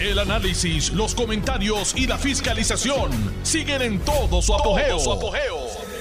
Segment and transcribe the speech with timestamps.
[0.00, 3.10] El análisis, los comentarios y la fiscalización
[3.42, 4.96] siguen en todo su apogeo.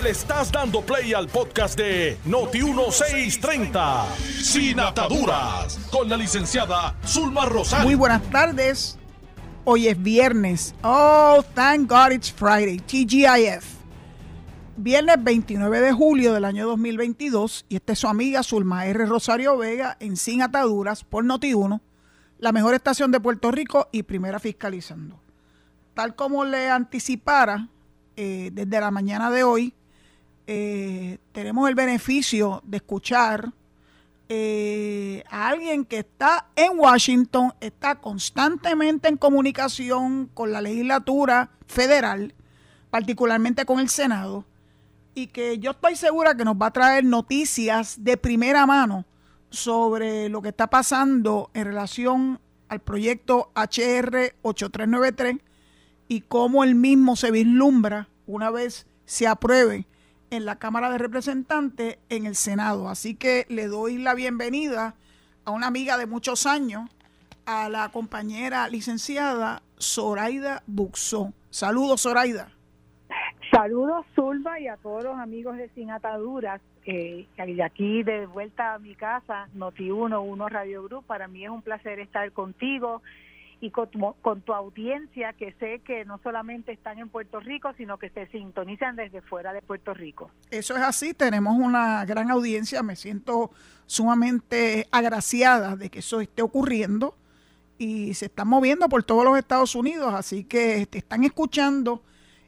[0.04, 4.06] Le estás dando play al podcast de Noti1630,
[4.44, 7.86] Sin Ataduras, con la licenciada Zulma Rosario.
[7.86, 9.00] Muy buenas tardes.
[9.66, 10.76] Hoy es viernes.
[10.84, 12.78] Oh, thank God it's Friday.
[12.78, 13.66] TGIF.
[14.76, 19.08] Viernes 29 de julio del año 2022 y esta es su amiga Zulma R.
[19.08, 21.82] Rosario Vega en Sin Ataduras por Noti1,
[22.40, 25.20] la mejor estación de Puerto Rico y primera fiscalizando.
[25.94, 27.68] Tal como le anticipara
[28.16, 29.74] eh, desde la mañana de hoy,
[30.46, 33.52] eh, tenemos el beneficio de escuchar
[34.30, 42.34] eh, a alguien que está en Washington, está constantemente en comunicación con la legislatura federal,
[42.90, 44.46] particularmente con el Senado,
[45.16, 49.06] y que yo estoy segura que nos va a traer noticias de primera mano
[49.50, 55.38] sobre lo que está pasando en relación al proyecto HR 8393
[56.08, 59.88] y cómo el mismo se vislumbra una vez se apruebe
[60.30, 62.90] en la Cámara de Representantes en el Senado.
[62.90, 64.96] Así que le doy la bienvenida
[65.46, 66.90] a una amiga de muchos años,
[67.46, 71.34] a la compañera licenciada Zoraida Buxó.
[71.50, 72.52] Saludos, Zoraida.
[73.52, 76.62] Saludos, Zulma, y a todos los amigos de Sin Ataduras.
[76.90, 77.28] Eh,
[77.66, 81.06] aquí de vuelta a mi casa, Noti1, Uno Radio Group.
[81.06, 83.02] Para mí es un placer estar contigo
[83.60, 88.10] y con tu, audiencia, que sé que no solamente están en Puerto Rico, sino que
[88.12, 90.32] se sintonizan desde fuera de Puerto Rico.
[90.50, 93.52] Eso es así, tenemos una gran audiencia, me siento
[93.86, 97.18] sumamente agraciada de que eso esté ocurriendo
[97.78, 102.02] y se está moviendo por todos los Estados Unidos, así que te están escuchando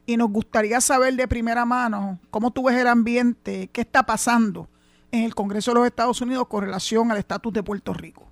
[0.09, 4.67] y nos gustaría saber de primera mano cómo tú ves el ambiente, qué está pasando
[5.11, 8.27] en el Congreso de los Estados Unidos con relación al estatus de Puerto Rico.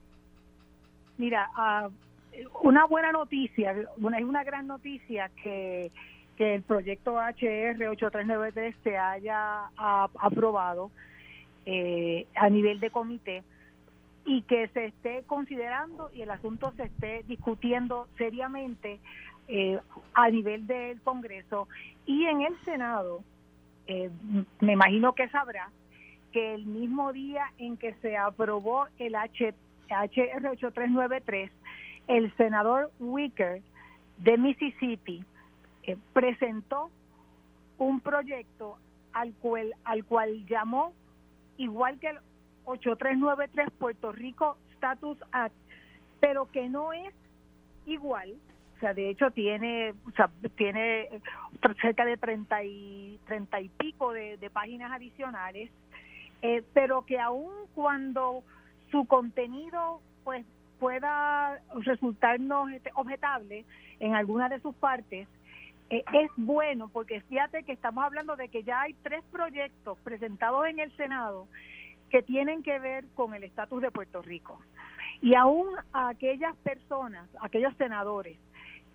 [1.19, 5.91] Mira, uh, una buena noticia, una, es una gran noticia que,
[6.35, 10.89] que el proyecto HR 8393 se haya aprobado
[11.67, 13.43] eh, a nivel de comité
[14.25, 18.99] y que se esté considerando y el asunto se esté discutiendo seriamente
[19.47, 19.79] eh,
[20.13, 21.67] a nivel del Congreso
[22.05, 23.21] y en el Senado,
[23.87, 24.09] eh,
[24.59, 25.69] me imagino que sabrá
[26.31, 29.53] que el mismo día en que se aprobó el H,
[29.89, 31.51] HR 8393,
[32.07, 33.61] el senador Wicker
[34.17, 35.23] de Mississippi
[35.83, 36.89] eh, presentó
[37.77, 38.77] un proyecto
[39.13, 40.93] al cual, al cual llamó,
[41.57, 42.19] igual que el
[42.65, 45.55] 8393 Puerto Rico Status Act,
[46.19, 47.13] pero que no es
[47.85, 48.35] igual,
[48.77, 51.09] o sea, de hecho tiene, o sea, tiene
[51.81, 55.71] cerca de 30 y, 30 y pico de, páginas adicionales,
[56.43, 58.43] eh, pero que aun cuando
[58.91, 60.45] su contenido pues
[60.79, 63.65] pueda resultarnos este, objetable
[63.99, 65.27] en alguna de sus partes,
[65.89, 70.67] eh, es bueno porque fíjate que estamos hablando de que ya hay tres proyectos presentados
[70.67, 71.47] en el Senado
[72.11, 74.59] que tienen que ver con el estatus de Puerto Rico.
[75.19, 78.37] Y aún aquellas personas, aquellos senadores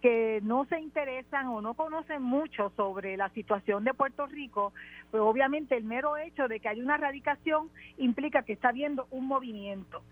[0.02, 4.72] que no se interesan o no conocen mucho sobre la situación de Puerto Rico,
[5.12, 9.28] pues obviamente el mero hecho de que hay una radicación implica que está habiendo un
[9.28, 10.02] movimiento.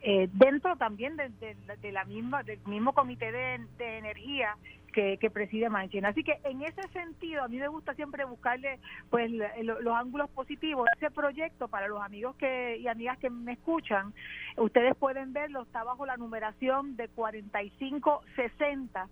[0.00, 4.56] Eh, dentro también de, la misma del mismo comité de, energía
[4.94, 6.06] que, preside Manchin.
[6.06, 8.78] Así que en ese sentido a mí me gusta siempre buscarle
[9.10, 10.88] pues los ángulos positivos.
[10.96, 14.14] Ese proyecto para los amigos que y amigas que me escuchan,
[14.56, 19.08] ustedes pueden verlo está bajo la numeración de 4560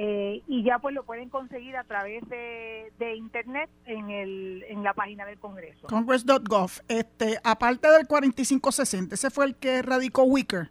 [0.00, 4.94] eh, y ya pues lo pueden conseguir a través de, internet en, el, en la
[4.94, 5.88] página del Congreso.
[5.88, 6.70] Congress.gov.
[6.86, 10.70] Este, aparte del 4560, ese fue el que radicó Wicker.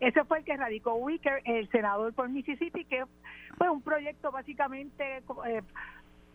[0.00, 3.04] Ese fue el que radicó Wicker, el senador por Mississippi, que
[3.56, 5.62] fue un proyecto básicamente eh,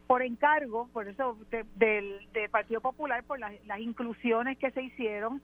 [0.08, 1.38] por encargo, por eso
[1.76, 5.42] del, Partido Popular, por las inclusiones que se hicieron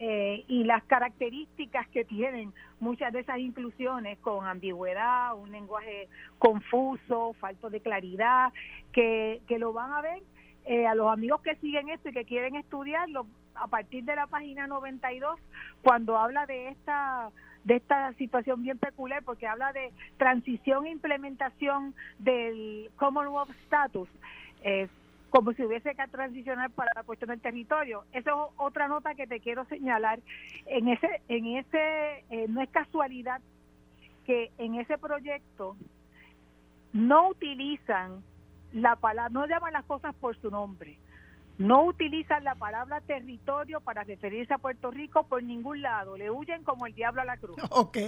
[0.00, 6.08] eh, y las características que tienen muchas de esas inclusiones con ambigüedad, un lenguaje
[6.38, 8.52] confuso, falto de claridad,
[8.92, 10.22] que, que lo van a ver
[10.66, 13.26] eh, a los amigos que siguen esto y que quieren estudiarlo
[13.56, 15.40] a partir de la página 92
[15.82, 17.30] cuando habla de esta
[17.64, 24.08] de esta situación bien peculiar porque habla de transición e implementación del Commonwealth Status
[24.62, 24.88] eh,
[25.30, 28.04] como si hubiese que transicionar para la cuestión del territorio.
[28.12, 30.20] Esa es otra nota que te quiero señalar.
[30.66, 33.40] En ese, en ese, eh, no es casualidad
[34.24, 35.76] que en ese proyecto
[36.92, 38.22] no utilizan
[38.72, 40.98] la palabra, no llaman las cosas por su nombre,
[41.58, 46.62] no utilizan la palabra territorio para referirse a Puerto Rico por ningún lado, le huyen
[46.62, 47.56] como el diablo a la cruz.
[47.70, 47.98] Ok.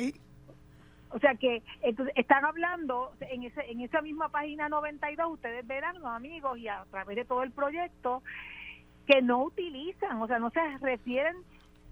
[1.12, 5.98] O sea que entonces, están hablando en, ese, en esa misma página 92, ustedes verán,
[5.98, 8.22] los amigos, y a través de todo el proyecto,
[9.08, 11.36] que no utilizan, o sea, no se refieren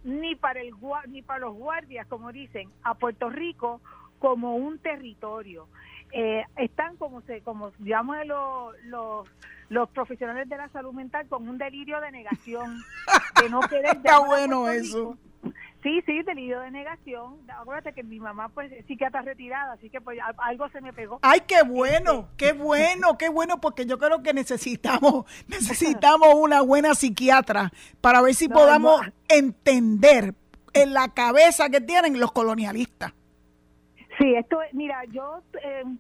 [0.05, 0.73] ni para el
[1.09, 3.81] ni para los guardias, como dicen, a Puerto Rico
[4.21, 5.67] como un territorio.
[6.13, 9.29] Eh, están como se como digamos los, los
[9.69, 12.83] los profesionales de la salud mental con un delirio de negación
[13.43, 15.17] de no querer Está bueno eso.
[15.83, 17.37] Sí, sí, delirio de negación.
[17.49, 20.93] Acuérdate que mi mamá pues sí que está retirada, así que pues algo se me
[20.93, 21.21] pegó.
[21.23, 26.95] Ay, qué bueno, qué bueno, qué bueno, porque yo creo que necesitamos, necesitamos una buena
[26.95, 30.35] psiquiatra para ver si podamos entender
[30.73, 33.13] en la cabeza que tienen los colonialistas.
[34.19, 35.43] Sí, esto, mira, yo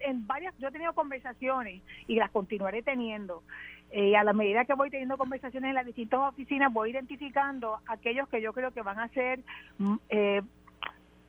[0.01, 3.43] en varias, yo he tenido conversaciones y las continuaré teniendo.
[3.91, 8.29] Eh, a la medida que voy teniendo conversaciones en las distintas oficinas, voy identificando aquellos
[8.29, 9.41] que yo creo que van a ser
[9.79, 10.43] mm, eh,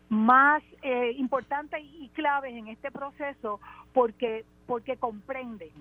[0.09, 3.61] más eh, importantes y claves en este proceso
[3.93, 5.71] porque porque comprenden.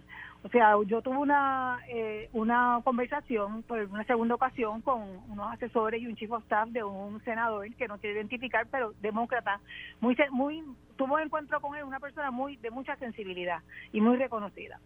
[0.43, 6.01] O sea, yo tuve una eh, una conversación por una segunda ocasión con unos asesores
[6.01, 9.61] y un chief of staff de un senador que no quiero identificar, pero demócrata,
[10.01, 10.65] muy muy
[10.97, 13.61] tuvo un encuentro con él, una persona muy de mucha sensibilidad
[13.93, 14.81] y muy reconocida.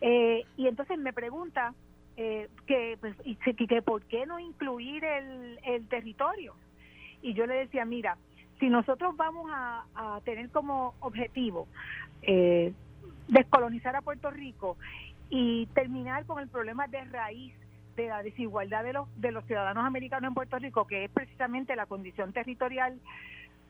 [0.00, 1.74] Eh, y entonces me pregunta
[2.16, 3.14] eh, que, pues,
[3.44, 6.54] que, por qué no incluir el, el territorio.
[7.22, 8.16] Y yo le decía, mira,
[8.58, 11.68] si nosotros vamos a, a tener como objetivo
[12.22, 12.72] eh,
[13.28, 14.76] descolonizar a Puerto Rico
[15.30, 17.54] y terminar con el problema de raíz
[17.96, 21.76] de la desigualdad de los de los ciudadanos americanos en Puerto Rico, que es precisamente
[21.76, 22.98] la condición territorial,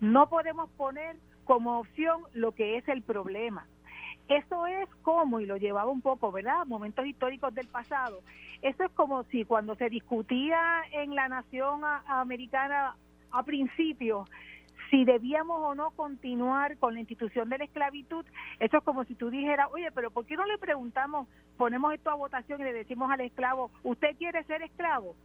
[0.00, 3.66] no podemos poner como opción lo que es el problema.
[4.28, 6.64] Eso es como, y lo llevaba un poco, ¿verdad?
[6.66, 8.20] Momentos históricos del pasado.
[8.62, 12.96] Eso es como si cuando se discutía en la nación americana
[13.30, 14.28] a principios
[14.94, 18.24] si debíamos o no continuar con la institución de la esclavitud,
[18.60, 21.26] eso es como si tú dijeras, oye, pero ¿por qué no le preguntamos,
[21.56, 25.16] ponemos esto a votación y le decimos al esclavo, ¿usted quiere ser esclavo?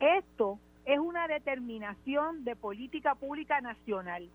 [0.00, 4.26] Esto es una determinación de política pública nacional.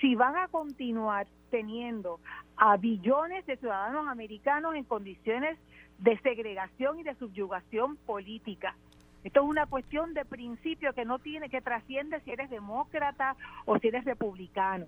[0.00, 2.20] Si van a continuar teniendo
[2.56, 5.58] a billones de ciudadanos americanos en condiciones
[5.98, 8.76] de segregación y de subyugación política,
[9.24, 13.78] esto es una cuestión de principio que no tiene, que trasciende si eres demócrata o
[13.78, 14.86] si eres republicano.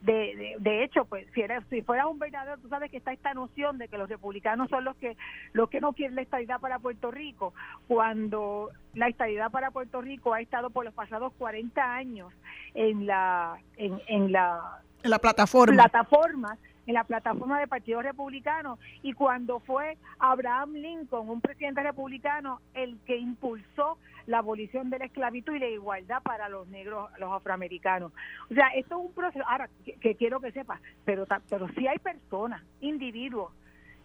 [0.00, 3.34] De, de, hecho, pues si eres, si fueras un verdadero, tú sabes que está esta
[3.34, 5.16] noción de que los republicanos son los que
[5.52, 7.54] los que no quieren la estabilidad para Puerto Rico,
[7.86, 12.32] cuando la estabilidad para Puerto Rico ha estado por los pasados 40 años
[12.74, 15.84] en la en, en la en la plataforma.
[15.84, 22.60] plataforma en la plataforma del Partido Republicano y cuando fue Abraham Lincoln, un presidente republicano,
[22.74, 27.32] el que impulsó la abolición de la esclavitud y la igualdad para los negros, los
[27.32, 28.12] afroamericanos.
[28.50, 31.98] O sea, esto es un proceso, ahora, que, quiero que sepa, pero, pero sí hay
[31.98, 33.52] personas, individuos,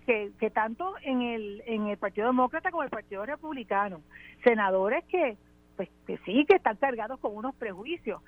[0.05, 4.01] que, que tanto en el, en el Partido Demócrata como el Partido Republicano,
[4.43, 5.37] senadores que,
[5.75, 8.21] pues, que sí, que están cargados con unos prejuicios.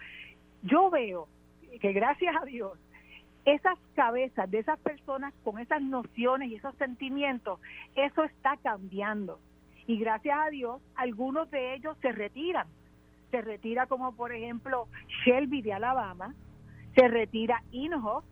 [0.62, 1.28] Yo veo
[1.80, 2.78] que gracias a Dios
[3.46, 7.60] esas cabezas de esas personas con esas nociones y esos sentimientos,
[7.96, 9.40] eso está cambiando.
[9.88, 12.68] Y gracias a Dios, algunos de ellos se retiran.
[13.32, 14.88] Se retira como por ejemplo
[15.24, 16.34] Shelby de Alabama,
[16.96, 18.28] se retira Inhofe,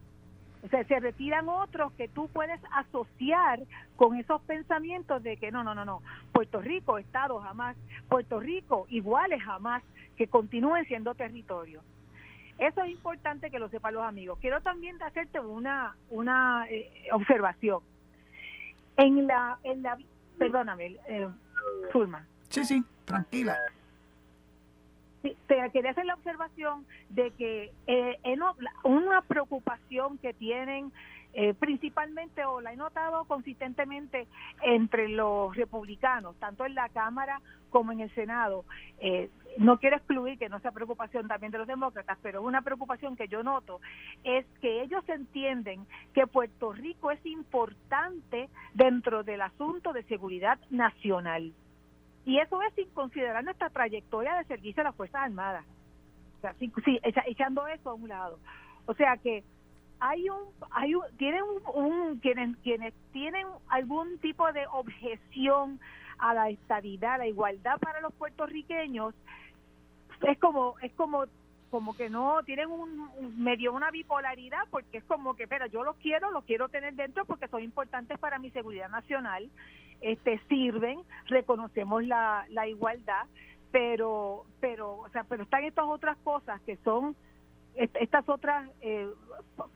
[0.63, 3.59] o sea, se retiran otros que tú puedes asociar
[3.95, 6.02] con esos pensamientos de que no, no, no, no,
[6.33, 7.78] Puerto Rico, Estado jamás,
[8.09, 9.83] Puerto Rico iguales jamás,
[10.18, 11.81] que continúen siendo territorio.
[12.57, 14.40] Eso es importante que lo sepan los amigos.
[14.40, 17.81] Quiero también hacerte una una eh, observación.
[18.95, 19.97] En la en la
[20.37, 21.28] perdóname, eh,
[21.92, 22.26] Zulma.
[22.49, 23.57] Sí, sí, tranquila.
[25.21, 28.18] Sí, te quería hacer la observación de que eh,
[28.83, 30.92] una preocupación que tienen
[31.40, 34.28] eh, principalmente o la he notado consistentemente
[34.64, 38.66] entre los republicanos, tanto en la Cámara como en el Senado.
[39.00, 43.16] Eh, no quiero excluir que no sea preocupación también de los demócratas, pero una preocupación
[43.16, 43.80] que yo noto
[44.24, 51.54] es que ellos entienden que Puerto Rico es importante dentro del asunto de seguridad nacional.
[52.26, 55.66] Y eso es sin considerar nuestra trayectoria de servicio a las Fuerzas Armadas.
[56.38, 56.71] O sea, sí,
[57.26, 58.38] echando eso a un lado.
[58.86, 59.44] O sea que
[60.00, 60.40] hay un,
[60.71, 61.42] hay un, tienen
[61.74, 65.80] un, quienes, quienes tienen algún tipo de objeción
[66.19, 69.14] a la estabilidad, a la igualdad para los puertorriqueños,
[70.21, 71.26] es como, es como,
[71.69, 75.95] como que no tienen un, medio una bipolaridad porque es como que, pero yo los
[75.97, 79.50] quiero, los quiero tener dentro porque son importantes para mi seguridad nacional,
[80.02, 83.26] este, sirven, reconocemos la, la igualdad,
[83.71, 87.16] pero, pero, o sea, pero están estas otras cosas que son
[87.78, 89.07] estas otras eh,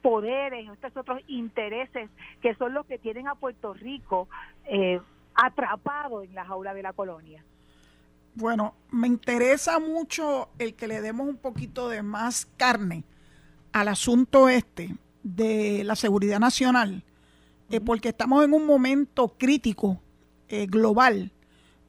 [0.01, 2.09] poderes, estos otros intereses
[2.41, 4.27] que son los que tienen a Puerto Rico
[4.65, 4.99] eh,
[5.41, 7.43] atrapado en la jaula de la colonia.
[8.35, 13.03] Bueno, me interesa mucho el que le demos un poquito de más carne
[13.73, 17.03] al asunto este de la seguridad nacional,
[17.69, 20.01] eh, porque estamos en un momento crítico
[20.47, 21.31] eh, global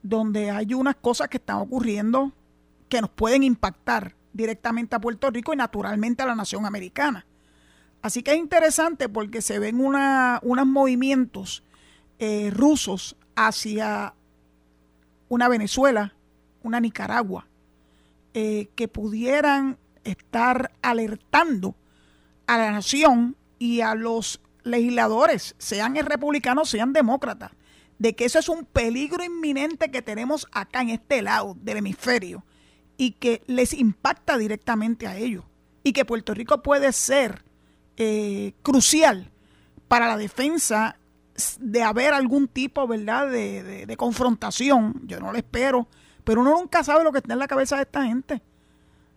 [0.03, 2.33] donde hay unas cosas que están ocurriendo
[2.89, 7.27] que nos pueden impactar directamente a Puerto Rico y naturalmente a la nación americana.
[8.03, 11.63] Así que es interesante porque se ven una, unos movimientos
[12.19, 14.15] eh, rusos hacia
[15.29, 16.15] una Venezuela,
[16.62, 17.47] una Nicaragua,
[18.35, 21.75] eh, que pudieran estar alertando
[22.47, 27.53] a la nación y a los legisladores, sean republicanos, sean demócratas,
[27.99, 32.45] de que eso es un peligro inminente que tenemos acá en este lado del hemisferio
[32.97, 35.45] y que les impacta directamente a ellos.
[35.85, 37.45] Y que Puerto Rico puede ser
[37.97, 39.31] eh, crucial
[39.89, 40.97] para la defensa
[41.61, 45.03] de haber algún tipo, ¿verdad?, de, de, confrontación.
[45.07, 45.89] Yo no lo espero,
[46.25, 48.43] pero uno nunca sabe lo que está en la cabeza de esta gente.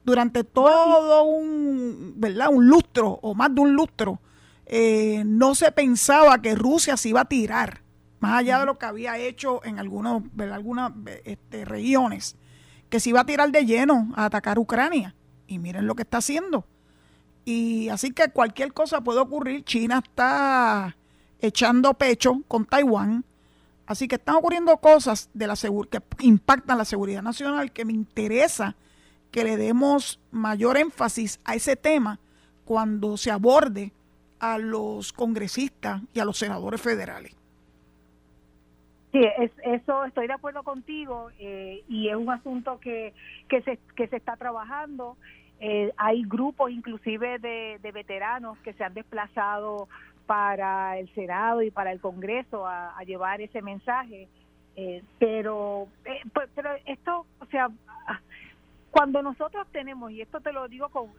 [0.04, 4.20] Durante todo un, ¿verdad?, un lustro o más de un lustro,
[4.66, 7.82] eh, no se pensaba que Rusia se iba a tirar,
[8.20, 10.92] más allá de lo que había hecho en algunos, algunas
[11.26, 12.36] este, regiones,
[12.90, 15.16] que se iba a tirar de lleno a atacar Ucrania.
[15.48, 16.66] Y miren lo que está haciendo.
[17.44, 19.64] Y así que cualquier cosa puede ocurrir.
[19.64, 20.98] China está
[21.46, 23.24] echando pecho con Taiwán.
[23.88, 28.76] Así que están ocurriendo cosas de la que impactan la seguridad nacional que me interesa
[29.32, 32.20] que le demos mayor énfasis a ese tema
[32.64, 33.92] cuando se aborde
[34.40, 37.36] a los congresistas y a los senadores federales.
[39.12, 43.14] Sí, es, eso estoy de acuerdo contigo eh, y es un asunto que,
[43.48, 45.18] que, se, que se está trabajando.
[45.60, 49.88] Eh, hay grupos inclusive de veteranos que se han desplazado
[50.26, 54.28] para el Senado y para el Congreso a, llevar ese mensaje.
[54.76, 57.70] Eh, pero, eh, pues, pero esto, o sea,
[58.92, 61.12] cuando nosotros tenemos, y esto te lo digo con,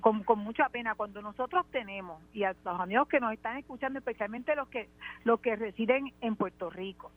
[0.00, 3.98] con, con, mucha pena, cuando nosotros tenemos, y a los amigos que nos están escuchando,
[3.98, 4.88] especialmente los que,
[5.24, 7.10] los que residen en Puerto Rico,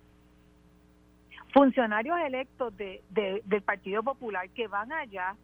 [1.53, 5.35] funcionarios electos de, del Partido Popular que van allá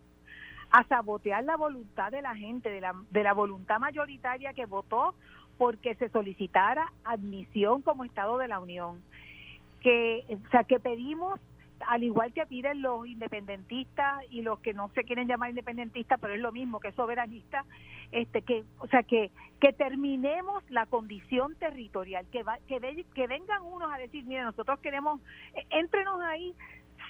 [0.72, 5.16] a sabotear la voluntad de la gente, de la, de la voluntad mayoritaria que votó
[5.58, 9.02] porque se solicitara admisión como Estado de la Unión.
[9.82, 11.40] Que, o sea, que pedimos,
[11.88, 16.34] al igual que piden los independentistas y los que no se quieren llamar independentistas, pero
[16.34, 17.66] es lo mismo que soberanistas,
[18.12, 22.80] este, que, o sea, que, que terminemos la condición territorial, que, va, que,
[23.28, 25.20] vengan unos a decir, mire, nosotros queremos,
[25.70, 26.54] éntrenos ahí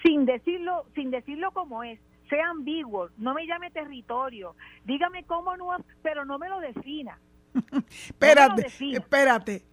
[0.02, 1.98] sin decirlo, sin decirlo como es,
[2.28, 7.18] sea ambiguo, no me llame territorio, dígame cómo no, pero no me lo defina.
[8.08, 9.64] espérate, espérate,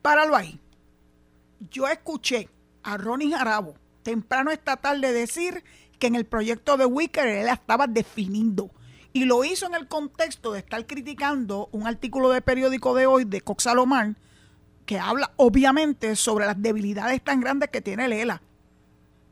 [0.00, 0.60] páralo ahí.
[1.70, 2.48] Yo escuché
[2.82, 5.62] a Ronnie Jarabo temprano esta tarde decir
[5.98, 8.70] que en el proyecto de Wicker él estaba definiendo.
[9.12, 13.24] Y lo hizo en el contexto de estar criticando un artículo de periódico de hoy
[13.24, 14.16] de Cox Salomar
[14.86, 18.42] que habla obviamente sobre las debilidades tan grandes que tiene Lela.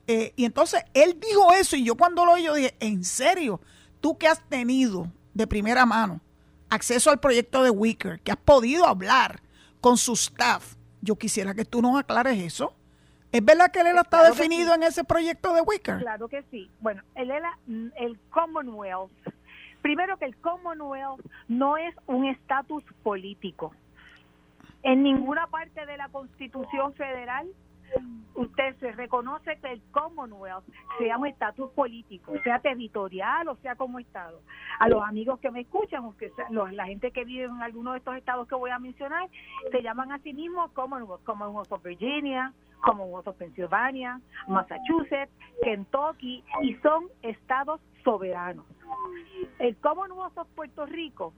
[0.07, 3.61] Eh, y entonces él dijo eso y yo cuando lo oí yo dije, ¿en serio?
[4.01, 6.21] Tú que has tenido de primera mano
[6.71, 9.41] acceso al proyecto de Wicker, que has podido hablar
[9.81, 12.75] con su staff, yo quisiera que tú nos aclares eso.
[13.33, 15.99] ¿Es verdad que él está definido en ese proyecto de Wicker?
[15.99, 16.69] Claro que sí.
[16.81, 17.31] Bueno, el,
[17.97, 19.11] el Commonwealth,
[19.83, 23.73] primero que el Commonwealth no es un estatus político.
[24.83, 27.47] En ninguna parte de la Constitución Federal
[28.35, 30.65] usted se reconoce que el Commonwealth
[30.99, 34.41] sea un estatus político, sea territorial o sea como Estado.
[34.79, 36.33] A los amigos que me escuchan, que
[36.73, 39.29] la gente que vive en alguno de estos estados que voy a mencionar,
[39.71, 45.33] se llaman a sí mismos Commonwealth, Commonwealth of Virginia, Commonwealth of Pennsylvania, Massachusetts,
[45.63, 48.65] Kentucky, y son estados soberanos.
[49.59, 51.35] El Commonwealth of Puerto Rico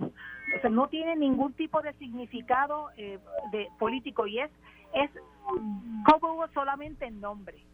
[0.57, 3.19] o sea, no tiene ningún tipo de significado eh,
[3.51, 4.51] de político y es
[4.95, 5.11] es
[6.21, 7.65] como solamente el nombre.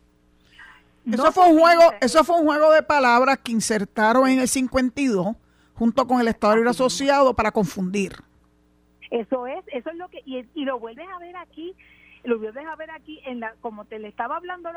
[1.11, 5.37] eso fue un juego, eso fue un juego de palabras que insertaron en el 52
[5.75, 8.13] junto con el Estado Libre Asociado para confundir.
[9.11, 11.75] Eso es, eso es lo que y, lo vuelves a ver aquí,
[12.25, 14.69] lo vuelves a ver aquí en la como te le estaba hablando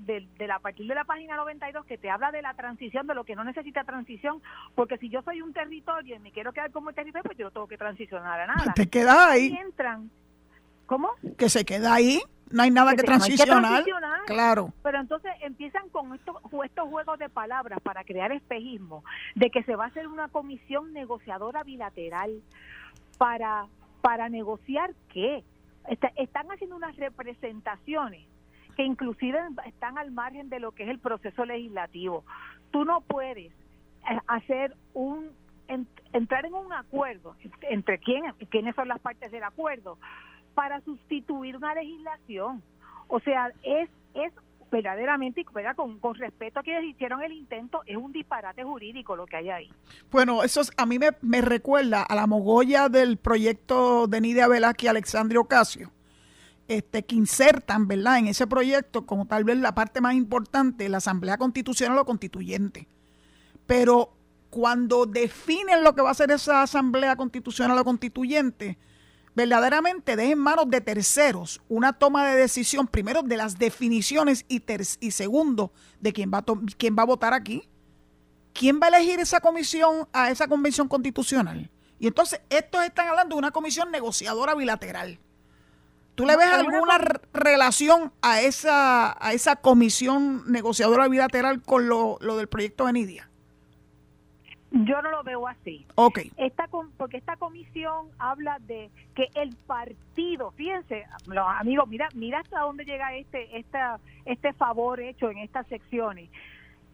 [0.00, 3.14] de, la a partir de la página 92 que te habla de la transición de
[3.14, 4.42] lo que no necesita transición,
[4.74, 7.50] porque si yo soy un territorio y me quiero quedar como territorio, pues yo no
[7.52, 8.72] tengo que transicionar a nada.
[8.74, 9.56] Te quedas ahí.
[9.60, 10.10] entran
[10.88, 11.10] ¿Cómo?
[11.36, 12.18] Que se queda ahí,
[12.50, 13.84] no hay nada que, transicionar.
[14.26, 14.72] Claro.
[14.82, 19.04] Pero entonces empiezan con estos, estos juegos de palabras para crear espejismo
[19.34, 22.40] de que se va a hacer una comisión negociadora bilateral
[23.18, 23.66] para,
[24.00, 25.44] para negociar qué.
[26.16, 28.26] están haciendo unas representaciones
[28.74, 32.24] que inclusive están al margen de lo que es el proceso legislativo.
[32.70, 35.32] Tú no puedes eh, hacer un
[36.14, 39.98] entrar en un acuerdo entre quién, quiénes son las partes del acuerdo
[40.58, 42.64] para sustituir una legislación.
[43.06, 44.32] O sea, es es
[44.72, 45.44] verdaderamente,
[45.76, 49.50] con, con respeto a quienes hicieron el intento, es un disparate jurídico lo que hay
[49.50, 49.70] ahí.
[50.10, 54.86] Bueno, eso a mí me, me, recuerda a la mogolla del proyecto de Nidia Velázquez
[54.86, 55.92] y Alexandria Ocasio,
[56.66, 60.96] este, que insertan, ¿verdad?, en ese proyecto como tal vez la parte más importante, la
[60.96, 62.88] Asamblea Constitucional o Constituyente.
[63.64, 64.12] Pero
[64.50, 68.76] cuando definen lo que va a ser esa Asamblea Constitucional o Constituyente,
[69.38, 74.60] verdaderamente deja en manos de terceros una toma de decisión, primero de las definiciones y,
[74.98, 76.44] y segundo de quién va, a
[76.76, 77.68] quién va a votar aquí.
[78.52, 81.70] ¿Quién va a elegir esa comisión a esa convención constitucional?
[82.00, 85.20] Y entonces estos están hablando de una comisión negociadora bilateral.
[86.16, 86.98] ¿Tú le ves alguna
[87.32, 93.30] relación a esa, a esa comisión negociadora bilateral con lo, lo del proyecto de Nidia?
[94.70, 95.86] Yo no lo veo así.
[95.94, 96.20] Ok.
[96.36, 102.60] Esta, porque esta comisión habla de que el partido, fíjense, los amigos, mira, mira hasta
[102.60, 106.28] dónde llega este, esta, este favor hecho en estas secciones.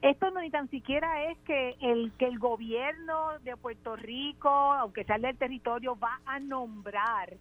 [0.03, 5.05] Esto no ni tan siquiera es que el que el gobierno de Puerto Rico, aunque
[5.05, 7.33] sea del territorio, va a nombrar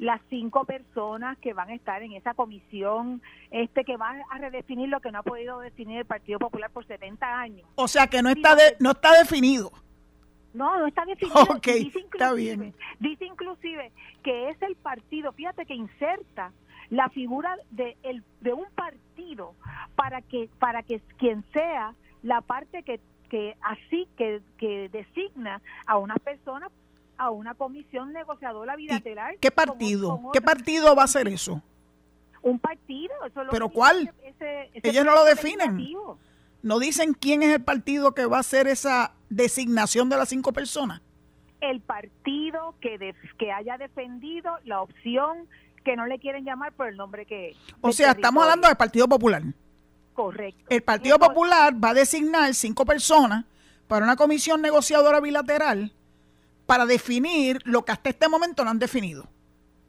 [0.00, 4.88] las cinco personas que van a estar en esa comisión, este que va a redefinir
[4.88, 7.68] lo que no ha podido definir el Partido Popular por 70 años.
[7.74, 9.70] O sea que no está no está definido.
[10.54, 11.46] No, no está definido.
[11.62, 12.74] dice está bien.
[12.98, 13.92] Dice inclusive
[14.22, 16.50] que es el partido, fíjate que inserta
[16.88, 19.54] la figura de, el, de un partido
[19.96, 25.98] para que para que quien sea la parte que, que así que, que designa a
[25.98, 26.68] una persona
[27.20, 29.36] a una comisión negociadora bilateral.
[29.40, 30.18] ¿Qué partido?
[30.32, 31.62] ¿Qué partido va a hacer eso?
[32.40, 33.12] Un partido.
[33.50, 34.10] ¿Pero cuál?
[34.82, 35.86] Ellos no lo definen.
[36.62, 40.54] No dicen quién es el partido que va a hacer esa designación de las cinco
[40.54, 41.02] personas.
[41.60, 45.46] El partido que, que haya defendido la opción
[45.84, 49.06] que no le quieren llamar por el nombre que O sea, estamos hablando del Partido
[49.06, 49.42] Popular.
[50.14, 50.64] Correcto.
[50.70, 53.44] El Partido Popular va a designar cinco personas
[53.88, 55.92] para una comisión negociadora bilateral
[56.70, 59.26] para definir lo que hasta este momento no han definido.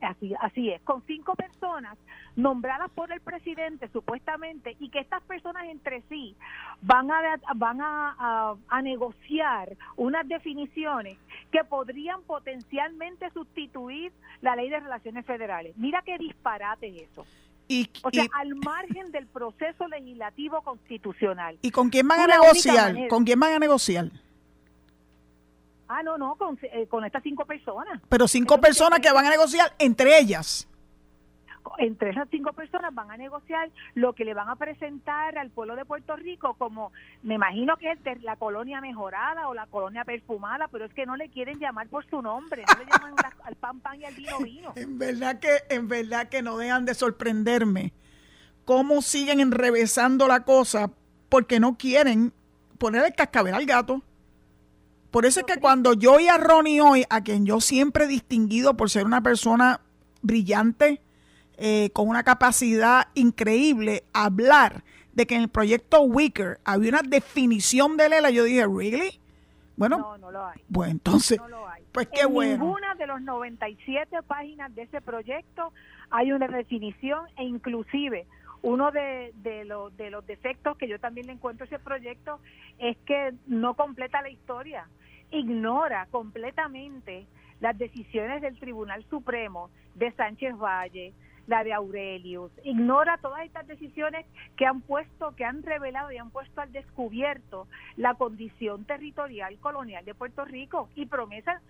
[0.01, 1.95] Así, así es, con cinco personas
[2.35, 6.35] nombradas por el presidente supuestamente y que estas personas entre sí
[6.81, 11.19] van a van a, a, negociar unas definiciones
[11.51, 15.77] que podrían potencialmente sustituir la ley de relaciones federales.
[15.77, 17.27] Mira qué disparate es eso.
[17.67, 21.59] Y, o sea, al margen del proceso legislativo constitucional.
[21.61, 23.07] ¿Y con quién van a negociar?
[23.07, 24.09] ¿Con quién van a negociar?
[25.91, 28.01] Ah, no, no, con, eh, con estas cinco personas.
[28.07, 30.67] Pero cinco personas que van a negociar entre ellas.
[31.77, 35.75] Entre esas cinco personas van a negociar lo que le van a presentar al pueblo
[35.75, 36.91] de Puerto Rico como,
[37.23, 41.15] me imagino que es la colonia mejorada o la colonia perfumada, pero es que no
[41.15, 44.39] le quieren llamar por su nombre, no le llaman al pan pan y al vino
[44.43, 44.73] vino.
[44.75, 47.93] En verdad que, en verdad que no dejan de sorprenderme
[48.65, 50.91] cómo siguen enrevesando la cosa
[51.29, 52.33] porque no quieren
[52.77, 54.01] poner el cascabel al gato.
[55.11, 58.07] Por eso es que cuando yo oí a Ronnie hoy, a quien yo siempre he
[58.07, 59.81] distinguido por ser una persona
[60.21, 61.01] brillante,
[61.57, 67.97] eh, con una capacidad increíble, hablar de que en el proyecto Wicker había una definición
[67.97, 69.19] de Lela, yo dije, ¿really?
[69.75, 70.61] Bueno, no, no lo hay.
[70.69, 71.39] Bueno, entonces,
[71.91, 72.51] pues qué en bueno.
[72.63, 75.73] ninguna de los 97 páginas de ese proyecto
[76.09, 78.25] hay una definición e inclusive
[78.63, 82.39] uno de, de, de los defectos que yo también le encuentro a ese proyecto
[82.77, 84.87] es que no completa la historia
[85.31, 87.25] ignora completamente
[87.59, 91.13] las decisiones del Tribunal Supremo de Sánchez Valle,
[91.47, 94.25] la de Aurelius, ignora todas estas decisiones
[94.57, 100.05] que han puesto, que han revelado y han puesto al descubierto la condición territorial colonial
[100.05, 101.61] de Puerto Rico y promesa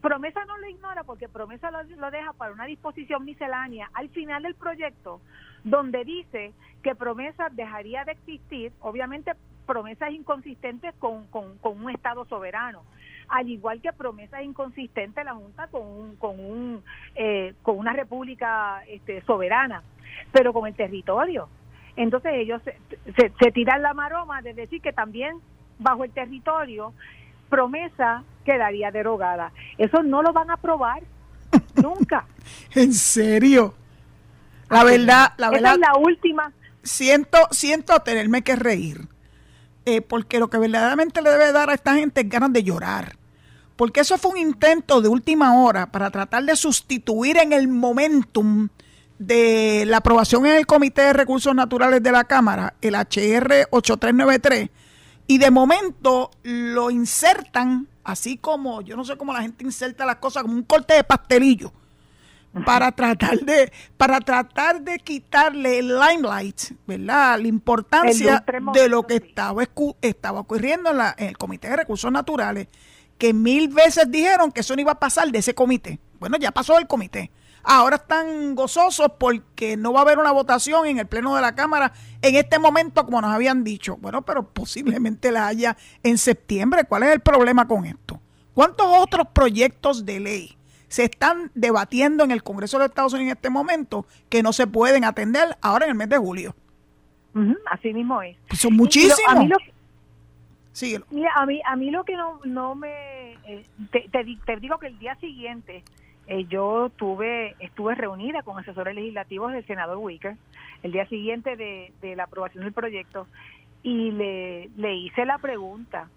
[0.00, 4.54] promesa no lo ignora porque promesa lo, deja para una disposición miscelánea al final del
[4.54, 5.20] proyecto
[5.64, 9.32] donde dice que promesa dejaría de existir obviamente
[9.66, 12.82] promesas inconsistentes con, con, con un estado soberano
[13.28, 16.82] al igual que promesas inconsistentes la Junta con un, con un
[17.14, 19.82] eh, con una república este, soberana,
[20.32, 21.48] pero con el territorio.
[21.96, 25.38] Entonces ellos se, se, tiran la maroma de decir que también
[25.78, 26.92] bajo el territorio
[27.48, 29.52] promesa quedaría derogada.
[29.76, 31.02] Eso no lo van a aprobar
[31.74, 32.26] nunca.
[32.74, 33.74] ¿En serio?
[34.70, 35.72] La verdad, la verdad.
[35.72, 36.52] Esa es la última.
[36.82, 39.08] Siento, siento tenerme que reír.
[39.84, 43.16] Eh, porque lo que verdaderamente le debe dar a esta gente es ganas de llorar.
[43.76, 48.68] Porque eso fue un intento de última hora para tratar de sustituir en el momentum
[49.18, 54.70] de la aprobación en el Comité de Recursos Naturales de la Cámara, el HR 8393,
[55.28, 60.16] y de momento lo insertan, así como, yo no sé cómo la gente inserta las
[60.16, 61.70] cosas, como un corte de pastelillo
[62.64, 67.38] para tratar de para tratar de quitarle el limelight, ¿verdad?
[67.38, 69.62] La importancia de lo que estaba
[70.00, 72.68] estaba ocurriendo en, la, en, el Comité de Recursos Naturales,
[73.18, 76.00] que mil veces dijeron que eso no iba a pasar de ese comité.
[76.18, 77.30] Bueno, ya pasó el comité.
[77.62, 81.54] Ahora están gozosos porque no va a haber una votación en el Pleno de la
[81.54, 81.92] Cámara
[82.22, 83.96] en este momento, como nos habían dicho.
[83.96, 86.84] Bueno, pero posiblemente la haya en septiembre.
[86.84, 88.20] ¿Cuál es el problema con esto?
[88.54, 93.36] ¿Cuántos otros proyectos de ley se están debatiendo en el Congreso de Estados Unidos en
[93.36, 96.54] este momento que no se pueden atender ahora en el mes de julio.
[97.70, 98.36] así mismo es.
[98.48, 99.20] Pues son muchísimos.
[99.28, 99.56] a, mí lo,
[101.10, 103.34] mira, a, mí, a mí lo que no, no me...
[103.44, 105.84] Eh, te, te, digo que el día siguiente
[106.28, 110.36] eh, yo tuve, estuve reunida con asesores legislativos del senador Wicker
[110.82, 113.26] el día siguiente de, la aprobación del proyecto
[113.82, 116.10] y le, le hice la pregunta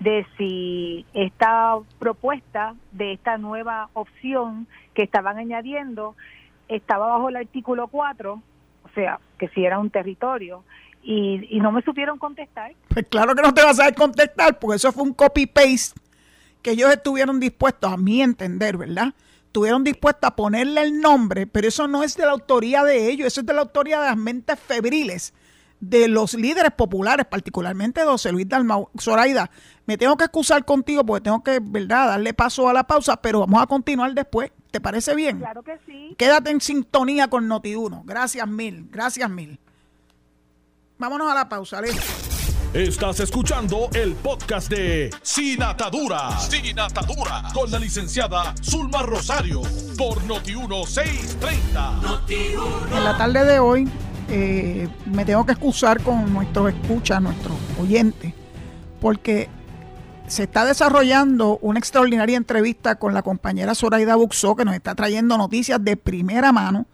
[0.00, 6.16] de si esta propuesta de esta nueva opción que estaban añadiendo
[6.68, 10.64] estaba bajo el artículo 4, o sea, que si era un territorio,
[11.02, 12.72] y, y no me supieron contestar.
[12.88, 16.00] Pues claro que no te vas a contestar, porque eso fue un copy-paste
[16.62, 19.12] que ellos estuvieron dispuestos, a mi entender, ¿verdad?
[19.54, 23.28] Estuvieron dispuestos a ponerle el nombre, pero eso no es de la autoría de ellos,
[23.28, 25.32] eso es de la autoría de las mentes febriles
[25.78, 28.90] de los líderes populares, particularmente de José Luis Dalmau.
[29.00, 29.48] Zoraida,
[29.86, 33.38] me tengo que excusar contigo porque tengo que, ¿verdad?, darle paso a la pausa, pero
[33.38, 34.50] vamos a continuar después.
[34.72, 35.38] ¿Te parece bien?
[35.38, 36.16] Claro que sí.
[36.18, 38.02] Quédate en sintonía con Noti1.
[38.04, 39.60] Gracias mil, gracias mil.
[40.98, 41.90] Vámonos a la pausa, ¿le?
[42.74, 46.36] Estás escuchando el podcast de Sin Atadura.
[46.40, 47.44] Sin Atadura.
[47.54, 49.62] Con la licenciada Zulma Rosario.
[49.96, 52.02] Por Noti1630.
[52.02, 53.88] Noti en la tarde de hoy
[54.28, 58.34] eh, me tengo que excusar con nuestros escuchas, nuestros oyentes,
[59.00, 59.48] porque
[60.26, 65.38] se está desarrollando una extraordinaria entrevista con la compañera Zoraida Buxó, que nos está trayendo
[65.38, 66.86] noticias de primera mano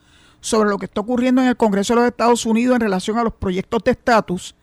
[0.42, 3.24] sobre lo que está ocurriendo en el Congreso de los Estados Unidos en relación a
[3.24, 4.54] los proyectos de estatus.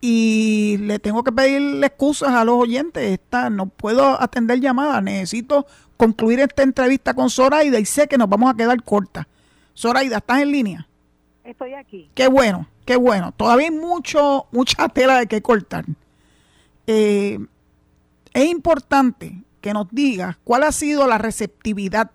[0.00, 3.02] Y le tengo que pedirle excusas a los oyentes.
[3.02, 5.02] Esta, no puedo atender llamadas.
[5.02, 9.26] Necesito concluir esta entrevista con Zoraida y sé que nos vamos a quedar corta.
[9.74, 10.88] Zoraida, ¿estás en línea?
[11.44, 12.10] Estoy aquí.
[12.14, 13.32] Qué bueno, qué bueno.
[13.32, 15.84] Todavía hay mucho, mucha tela de que cortar.
[16.86, 17.38] Eh,
[18.32, 22.10] es importante que nos digas cuál ha sido la receptividad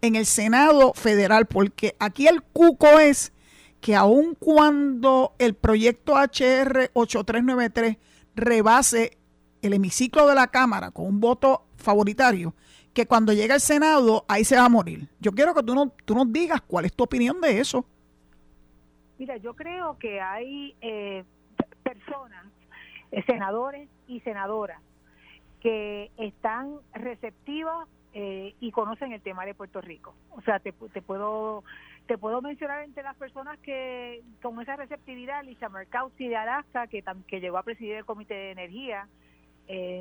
[0.00, 3.31] en el Senado federal, porque aquí el cuco es
[3.82, 7.96] que aun cuando el proyecto HR 8393
[8.36, 9.18] rebase
[9.60, 12.54] el hemiciclo de la Cámara con un voto favoritario,
[12.94, 15.08] que cuando llegue al Senado ahí se va a morir.
[15.18, 17.84] Yo quiero que tú, no, tú nos digas cuál es tu opinión de eso.
[19.18, 21.24] Mira, yo creo que hay eh,
[21.82, 22.46] personas,
[23.10, 24.80] eh, senadores y senadoras,
[25.60, 30.14] que están receptivas eh, y conocen el tema de Puerto Rico.
[30.30, 31.64] O sea, te, puedo
[32.06, 37.02] te puedo mencionar entre las personas que con esa receptividad, Lisa Mercauci de Alaska, que,
[37.26, 39.08] que llegó a presidir el Comité de Energía,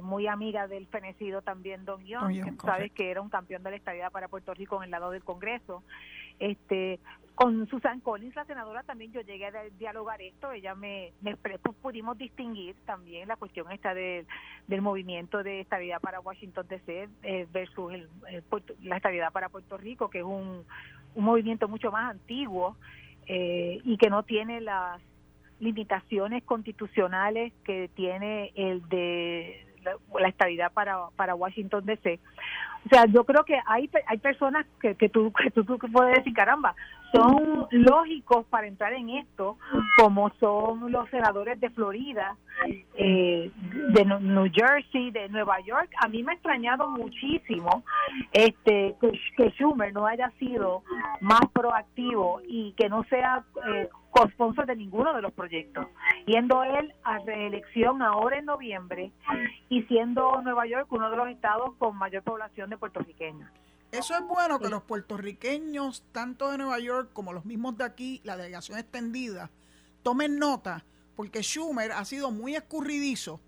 [0.02, 3.76] muy amiga del fenecido también Don Young, que sabes que era un campeón de la
[3.78, 5.84] estabilidad para Puerto Rico en el lado del Congreso.
[6.42, 7.00] Este,
[7.36, 11.36] con Susan Collins, la senadora, también yo llegué a dialogar esto, ella me, me
[11.82, 14.26] pudimos distinguir también la cuestión esta del
[14.82, 18.10] movimiento de estabilidad para Washington DC eh, versus el,
[18.82, 20.66] la estabilidad para Puerto Rico, que es un,
[21.14, 22.76] un movimiento mucho más antiguo
[23.28, 25.00] eh, y que no tiene las
[25.60, 32.20] limitaciones constitucionales que tiene el de la, la estabilidad para, para Washington DC.
[32.86, 36.16] O sea, yo creo que hay hay personas que, que tú que tú, que puedes
[36.18, 36.76] decir, caramba,
[37.14, 39.58] son lógicos para entrar en esto,
[39.98, 42.38] como son los senadores de Florida,
[42.96, 43.52] eh,
[43.94, 45.90] de New Jersey, de Nueva York.
[46.02, 47.84] A mí me ha extrañado muchísimo
[48.32, 50.84] este que, Schumer no haya sido
[51.20, 53.90] más proactivo y que no sea eh,
[54.68, 55.88] de ninguno de los proyectos,
[56.26, 59.12] yendo él a reelección ahora en noviembre
[59.70, 63.50] y siendo Nueva York uno de los estados con mayor población de puertorriqueños.
[63.92, 68.22] Eso es bueno que los puertorriqueños, tanto de Nueva York como los mismos de aquí,
[68.24, 69.52] la delegación extendida,
[70.02, 73.42] tomen nota, porque Schumer ha sido muy escurridizo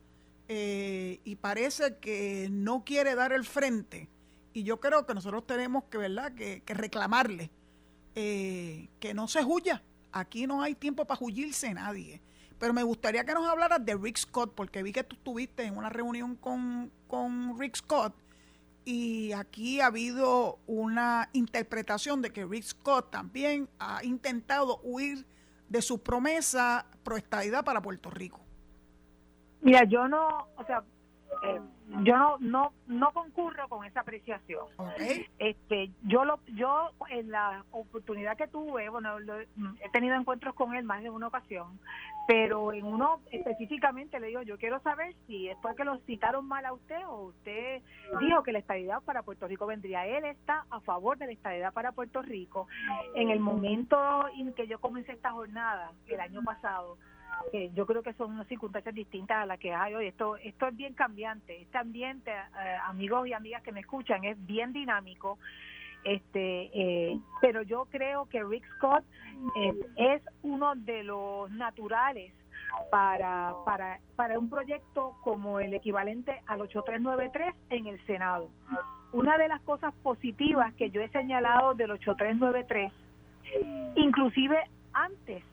[0.50, 4.10] eh, y parece que no quiere dar el frente.
[4.52, 7.50] Y yo creo que nosotros tenemos que, ¿verdad?, que, que reclamarle
[8.16, 9.82] eh, que no se huya.
[10.12, 12.22] Aquí no hay tiempo para huirse nadie.
[12.60, 15.78] Pero me gustaría que nos hablaras de Rick Scott, porque vi que tú estuviste en
[15.78, 18.14] una reunión con, con Rick Scott
[18.86, 25.26] y aquí ha habido una interpretación de que Rick Scott también ha intentado huir
[25.70, 28.42] de su promesa proestadidad para Puerto Rico.
[29.62, 30.84] Mira, yo no, o sea,
[31.44, 31.60] eh,
[32.04, 34.66] yo no no no concurro con esa apreciación.
[35.40, 40.84] Este yo lo yo en la oportunidad que tuve bueno he tenido encuentros con él
[40.84, 41.80] más de una ocasión
[42.28, 46.66] pero en uno específicamente le digo yo quiero saber si es porque lo citaron mal
[46.66, 47.82] a usted o usted
[48.20, 51.74] dijo que la estabilidad para Puerto Rico vendría él está a favor de la estabilidad
[51.74, 52.68] para Puerto Rico.
[53.16, 56.98] En el momento en que yo comencé esta jornada el año pasado
[57.52, 60.08] que yo creo que son unas circunstancias distintas a las que hay hoy.
[60.08, 61.62] Esto, esto es bien cambiante.
[61.62, 65.38] Este ambiente, eh, amigos y amigas que me escuchan, es bien dinámico.
[66.04, 69.04] Este, eh, pero yo creo que Rick Scott
[69.56, 72.34] eh, es uno de los naturales
[72.92, 78.50] para, para, para un proyecto como el equivalente al 8393 en el Senado.
[79.12, 82.92] Una de las cosas positivas que yo he señalado del 8393,
[83.96, 84.58] inclusive
[84.92, 85.44] antes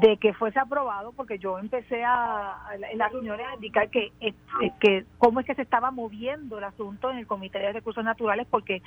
[0.00, 2.56] de que fuese aprobado porque yo empecé a,
[2.90, 4.12] en las reuniones a indicar que,
[4.80, 8.46] que cómo es que se estaba moviendo el asunto en el Comité de Recursos Naturales
[8.50, 8.82] porque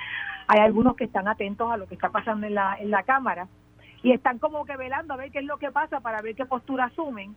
[0.47, 3.47] hay algunos que están atentos a lo que está pasando en la, en la Cámara
[4.03, 6.45] y están como que velando a ver qué es lo que pasa para ver qué
[6.45, 7.35] postura asumen,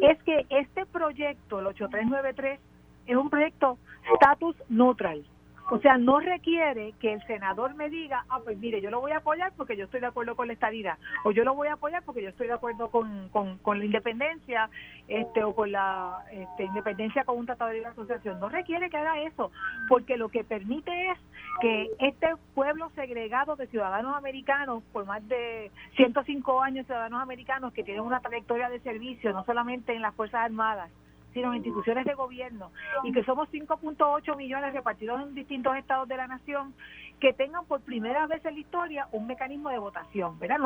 [0.00, 2.60] es que este proyecto, el 8393,
[3.06, 3.78] es un proyecto
[4.14, 5.24] status neutral.
[5.72, 9.12] O sea, no requiere que el senador me diga, ah, pues mire, yo lo voy
[9.12, 11.74] a apoyar porque yo estoy de acuerdo con la estadidad, o yo lo voy a
[11.74, 14.68] apoyar porque yo estoy de acuerdo con, con, la independencia,
[15.06, 18.40] este, o con la este, independencia con un tratado de asociación.
[18.40, 19.52] No requiere que haga eso,
[19.88, 21.18] porque lo que permite es
[21.60, 27.84] que este pueblo segregado de ciudadanos americanos, por más de 105 años ciudadanos americanos que
[27.84, 30.90] tienen una trayectoria de servicio, no solamente en las Fuerzas Armadas,
[31.32, 32.70] sino instituciones de gobierno,
[33.04, 36.74] y que somos 5.8 millones repartidos en distintos estados de la nación,
[37.20, 40.58] que tengan por primera vez en la historia un mecanismo de votación, ¿verdad?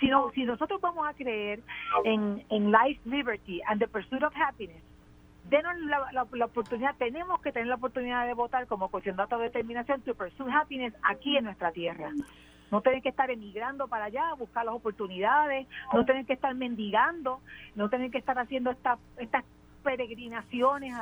[0.00, 1.60] si, si nosotros vamos a creer
[2.04, 4.82] en, en life, liberty and the pursuit of happiness,
[5.50, 10.00] denos la, la, oportunidad, tenemos que tener la oportunidad de votar como cuestión de autodeterminación
[10.02, 12.10] to pursue happiness aquí en nuestra tierra.
[12.70, 16.54] No tener que estar emigrando para allá a buscar las oportunidades, no tener que estar
[16.54, 17.40] mendigando,
[17.74, 19.44] no tener que estar haciendo esta, estas
[19.80, 20.94] peregrinaciones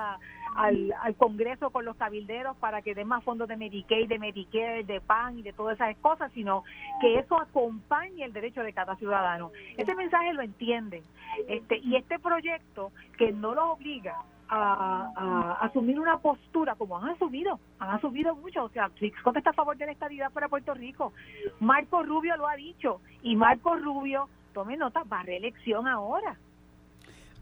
[0.55, 4.85] al, al Congreso con los cabilderos para que den más fondos de Medicaid, de Medicare,
[4.85, 6.65] de PAN y de todas esas cosas, sino
[7.01, 9.53] que eso acompañe el derecho de cada ciudadano.
[9.77, 11.03] Ese mensaje lo entienden.
[11.47, 14.17] Este, y este proyecto que no los obliga
[14.49, 19.55] a, asumir una postura como han asumido, han asumido mucho, o sea, Scott está a
[19.55, 21.13] favor de la estabilidad para Puerto Rico,
[21.61, 26.37] Marco Rubio lo ha dicho y Marco Rubio, tome nota, va a reelección ahora,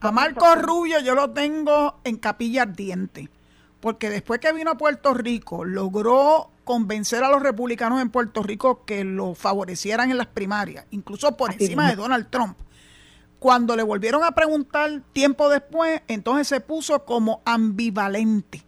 [0.01, 3.31] a Marco Rubio yo lo tengo en capilla ardiente,
[3.81, 8.85] porque después que vino a Puerto Rico logró convencer a los republicanos en Puerto Rico
[8.85, 12.59] que lo favorecieran en las primarias, incluso por encima de Donald Trump.
[13.39, 18.66] Cuando le volvieron a preguntar tiempo después, entonces se puso como ambivalente.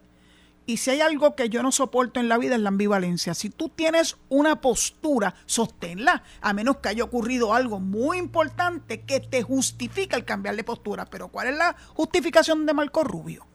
[0.69, 3.33] Y si hay algo que yo no soporto en la vida es la ambivalencia.
[3.33, 9.19] Si tú tienes una postura, sosténla, a menos que haya ocurrido algo muy importante que
[9.19, 11.05] te justifica el cambiar de postura.
[11.05, 13.47] Pero ¿cuál es la justificación de Marco Rubio?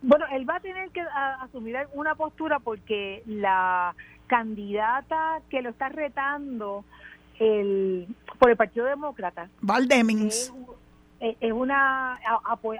[0.00, 1.02] Bueno, él va a tener que
[1.42, 3.94] asumir una postura porque la
[4.26, 6.82] candidata que lo está retando
[7.38, 10.52] el, por el Partido Demócrata, Val Demings, eh,
[11.20, 12.18] es una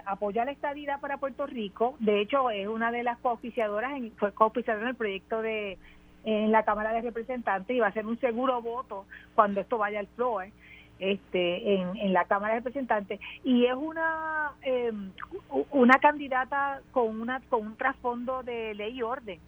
[0.05, 1.95] apoya la estadidad para Puerto Rico.
[1.99, 5.77] De hecho, es una de las cooficiadoras, en, fue cooficiadora en el proyecto de
[6.23, 9.99] en la Cámara de Representantes y va a ser un seguro voto cuando esto vaya
[9.99, 10.47] al floor
[10.99, 13.19] este en, en la Cámara de Representantes.
[13.43, 14.91] Y es una eh,
[15.71, 19.39] una candidata con una con un trasfondo de ley y orden.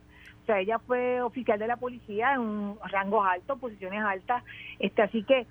[0.44, 4.44] O sea ella fue oficial de la policía en rangos altos posiciones altas.
[4.80, 5.48] Este así que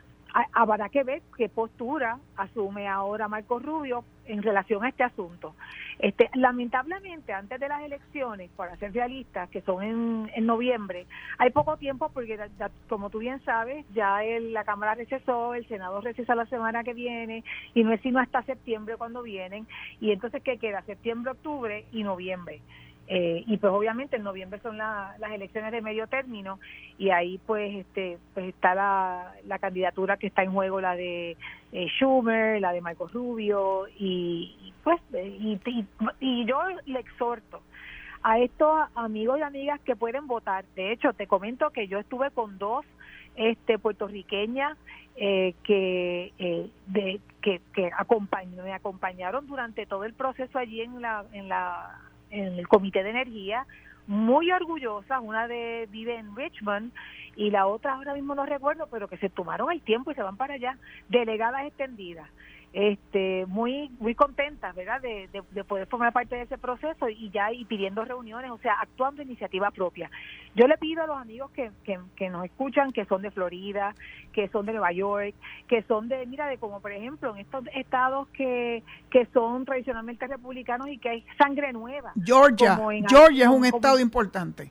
[0.53, 5.55] habrá que ver qué postura asume ahora Marco Rubio en relación a este asunto.
[5.99, 11.07] Este, lamentablemente, antes de las elecciones, para ser realistas, que son en, en noviembre,
[11.39, 12.39] hay poco tiempo porque,
[12.89, 16.95] como tú bien sabes, ya el, la Cámara recesó, el Senado recesa la semana que
[16.95, 17.43] viene
[17.75, 19.67] y no es sino hasta septiembre cuando vienen.
[20.01, 20.83] Y entonces, ¿qué queda?
[20.83, 22.61] Septiembre, octubre y noviembre.
[23.11, 26.61] Eh, y pues obviamente en noviembre son las elecciones de medio término
[26.99, 31.39] y ahí pues este pues está la, la candidatura que está en juego la de
[31.73, 35.59] eh, Schumer la de Marco Rubio y, pues y,
[36.21, 37.63] y, yo le exhorto
[38.23, 40.65] a estos amigos y amigas que pueden votar.
[40.75, 42.85] De hecho, te comento que yo estuve con dos
[43.37, 44.77] este, puertorriqueñas
[45.17, 47.91] eh, que, eh, de, que, que
[48.63, 53.11] me acompañaron durante todo el proceso allí en la, en la en el Comité de
[53.11, 53.67] Energía,
[54.07, 56.93] muy orgullosas, una de vive en Richmond
[57.37, 60.23] y la otra ahora mismo no recuerdo, pero que se tomaron el tiempo y se
[60.23, 62.29] van para allá, delegadas extendidas
[62.73, 67.51] este muy muy contentas verdad de, de, poder formar parte de ese proceso y ya
[67.51, 70.11] y pidiendo reuniones o sea actuando iniciativa propia.
[70.55, 73.95] Yo le pido a los amigos que, que, nos escuchan que son de Florida
[74.33, 75.35] que son de Nueva York
[75.67, 80.27] que son de mira de como por ejemplo en estos estados que que son tradicionalmente
[80.27, 82.13] republicanos y que hay sangre nueva.
[82.23, 82.79] Georgia.
[83.09, 84.71] Georgia es un estado importante.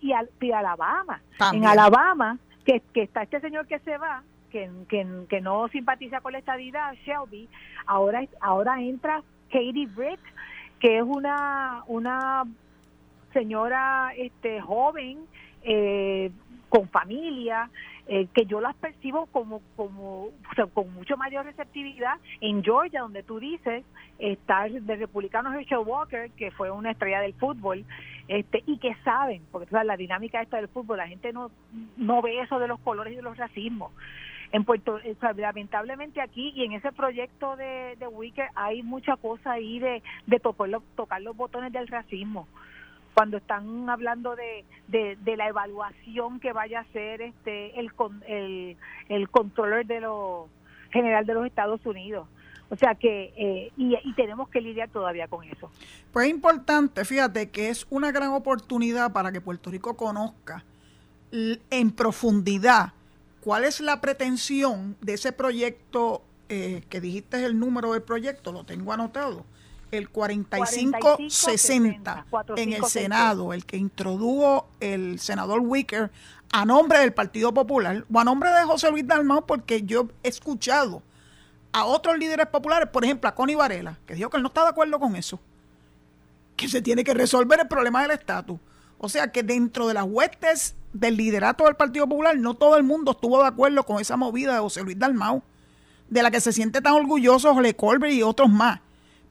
[0.00, 1.22] Y, y Alabama.
[1.52, 6.38] En Alabama que, que está este señor que se va que, no simpatiza con la
[6.38, 7.48] estadidad, Shelby,
[7.86, 10.20] ahora, ahora entra Katie Britt,
[10.78, 12.44] que es una, una
[13.32, 15.18] señora este, joven,
[15.62, 16.30] eh,
[16.68, 17.68] con familia,
[18.06, 20.30] eh, que yo las percibo como, como
[20.72, 22.14] con mucho mayor receptividad.
[22.40, 23.84] En Georgia, donde tú dices,
[24.18, 27.84] está el republicano Herschel Walker, que fue una estrella del fútbol,
[28.28, 31.50] este, y que saben, porque la dinámica esta del fútbol, la gente no,
[31.96, 33.92] no ve eso de los colores y de los racismos
[34.52, 34.98] en Puerto
[35.36, 40.40] lamentablemente aquí y en ese proyecto de, de Wicker hay mucha cosa ahí de, de
[40.40, 40.82] tocar, los,
[41.20, 42.48] los botones del racismo
[43.14, 47.90] cuando están hablando de, de, la evaluación que vaya a hacer este el
[48.26, 48.76] el,
[49.08, 50.48] el controller de lo
[50.90, 52.26] general de los Estados Unidos
[52.70, 55.72] o sea que, eh, y, y, tenemos que lidiar todavía con eso.
[56.12, 60.64] Pues es importante, fíjate que es una gran oportunidad para que Puerto Rico conozca
[61.32, 62.92] en profundidad
[63.42, 68.52] ¿Cuál es la pretensión de ese proyecto eh, que dijiste el número del proyecto?
[68.52, 69.44] Lo tengo anotado.
[69.90, 72.26] El 4560
[72.56, 76.12] en el Senado, el que introdujo el senador Wicker
[76.52, 80.28] a nombre del Partido Popular o a nombre de José Luis Dalmau, porque yo he
[80.28, 81.02] escuchado
[81.72, 84.62] a otros líderes populares, por ejemplo a Connie Varela, que dijo que él no está
[84.62, 85.40] de acuerdo con eso,
[86.56, 88.58] que se tiene que resolver el problema del estatus.
[88.98, 92.82] O sea que dentro de las huestes del liderato del Partido Popular, no todo el
[92.82, 95.42] mundo estuvo de acuerdo con esa movida de José Luis Dalmau,
[96.08, 98.80] de la que se siente tan orgulloso José Colbert y otros más.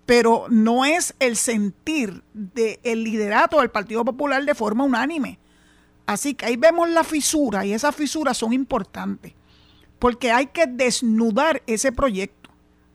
[0.05, 5.39] Pero no es el sentir del liderato del Partido Popular de forma unánime.
[6.05, 9.33] Así que ahí vemos la fisura y esas fisuras son importantes,
[9.99, 12.39] porque hay que desnudar ese proyecto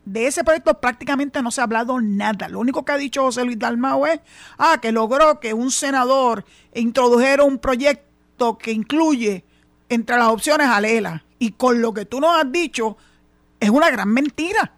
[0.04, 2.48] de ese proyecto prácticamente no se ha hablado nada.
[2.48, 4.20] Lo único que ha dicho José Luis Dalmao es
[4.58, 8.13] ah, que logró que un senador introdujera un proyecto
[8.58, 9.44] que incluye
[9.88, 11.24] entre las opciones a Lela.
[11.38, 12.96] Y con lo que tú nos has dicho,
[13.60, 14.72] es una gran mentira.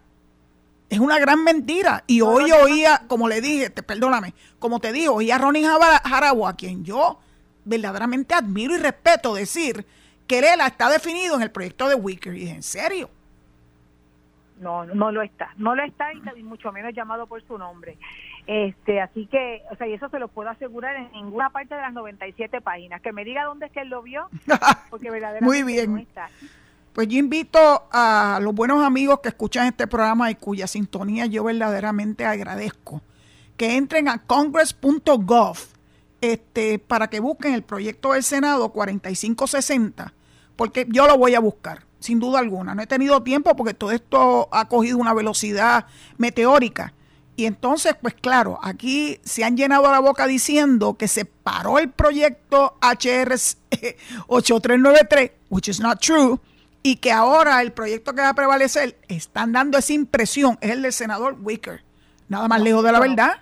[0.89, 2.03] Es una gran mentira.
[2.07, 6.47] Y hoy oía, como le dije, te, perdóname, como te digo, oía a Ronnie Jarabo,
[6.47, 7.19] a quien yo
[7.65, 9.85] verdaderamente admiro y respeto, decir
[10.25, 12.35] que Lela está definido en el proyecto de Wicker.
[12.35, 13.09] Y en serio
[14.59, 17.97] no, no lo está, no lo está y mucho menos llamado por su nombre.
[18.47, 21.81] Este, así que, o sea, y eso se lo puedo asegurar en ninguna parte de
[21.81, 23.01] las 97 páginas.
[23.01, 24.29] Que me diga dónde es que él lo vio,
[24.89, 25.93] porque verdaderamente Muy bien.
[25.93, 26.29] no está.
[26.93, 31.43] Pues yo invito a los buenos amigos que escuchan este programa y cuya sintonía yo
[31.43, 33.01] verdaderamente agradezco,
[33.55, 35.57] que entren a congress.gov
[36.21, 40.13] este, para que busquen el proyecto del Senado 4560,
[40.55, 42.73] porque yo lo voy a buscar sin duda alguna.
[42.75, 45.85] No he tenido tiempo porque todo esto ha cogido una velocidad
[46.17, 46.93] meteórica.
[47.37, 51.91] Y entonces, pues claro, aquí se han llenado la boca diciendo que se paró el
[51.91, 53.35] proyecto HR
[54.27, 56.39] 8393, which is not true,
[56.81, 60.81] y que ahora el proyecto que va a prevalecer, están dando esa impresión, es el
[60.81, 61.83] del senador Wicker.
[62.27, 63.37] Nada más lejos de la verdad.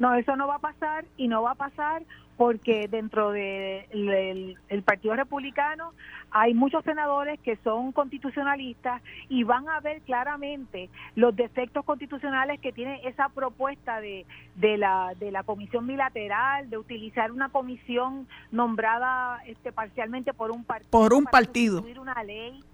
[0.00, 2.02] No, eso no va a pasar y no va a pasar
[2.36, 5.92] porque dentro del el Partido Republicano
[6.36, 12.72] hay muchos senadores que son constitucionalistas y van a ver claramente los defectos constitucionales que
[12.72, 19.44] tiene esa propuesta de, de, la, de la comisión bilateral, de utilizar una comisión nombrada
[19.46, 20.90] este, parcialmente por un partido.
[20.90, 21.84] Por un partido.
[22.00, 22.64] Una ley.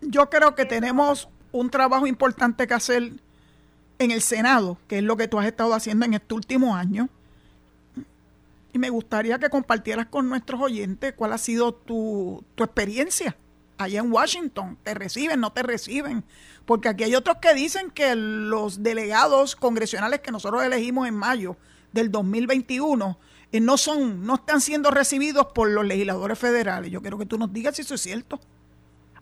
[0.00, 3.12] Yo creo que tenemos un trabajo importante que hacer
[4.00, 7.08] en el Senado, que es lo que tú has estado haciendo en este último año
[8.72, 13.36] y me gustaría que compartieras con nuestros oyentes cuál ha sido tu, experiencia
[13.78, 14.78] allá en Washington.
[14.82, 16.24] ¿Te reciben, no te reciben?
[16.66, 21.56] Porque aquí hay otros que dicen que los delegados congresionales que nosotros elegimos en mayo
[21.92, 23.18] del 2021
[23.52, 26.90] eh, no son, no están siendo recibidos por los legisladores federales.
[26.90, 28.38] Yo quiero que tú nos digas si eso es cierto.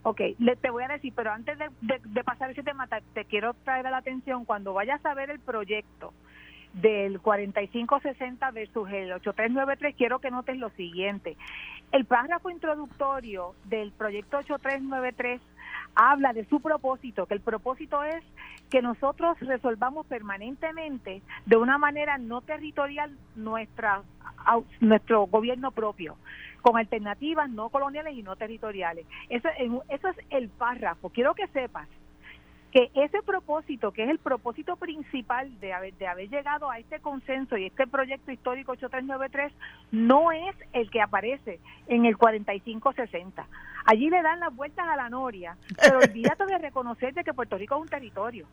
[0.03, 0.21] Ok,
[0.61, 3.99] te voy a decir, pero antes de, pasar ese tema, te, quiero traer a la
[3.99, 6.15] atención, cuando vayas a ver el proyecto,
[6.73, 11.37] del 4560 versus el 8393, quiero que notes lo siguiente.
[11.93, 15.41] El párrafo introductorio del proyecto 8393
[15.95, 18.23] habla de su propósito, que el propósito es
[18.71, 24.03] que nosotros resolvamos permanentemente de una manera no territorial nuestra
[24.81, 26.17] nuestro gobierno propio
[26.63, 29.07] con alternativas no coloniales y no territoriales.
[29.29, 29.49] Eso,
[29.89, 31.11] eso es el párrafo.
[31.11, 31.89] Quiero que sepas
[32.73, 37.01] que ese propósito, que es el propósito principal de haber, de haber llegado a este
[37.01, 39.53] consenso y este proyecto histórico 8393,
[39.91, 43.47] no es el que aparece en el 4560.
[43.87, 47.77] Allí le dan las vueltas a la noria, pero olvídate de reconocer que Puerto Rico
[47.77, 48.47] es un territorio.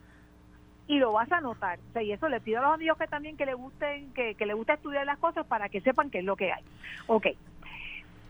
[0.87, 1.79] Y lo vas a notar.
[1.99, 4.53] y eso le pido a los amigos que también que le gusten, que, que le
[4.53, 6.63] guste estudiar las cosas para que sepan qué es lo que hay.
[7.07, 7.27] Ok.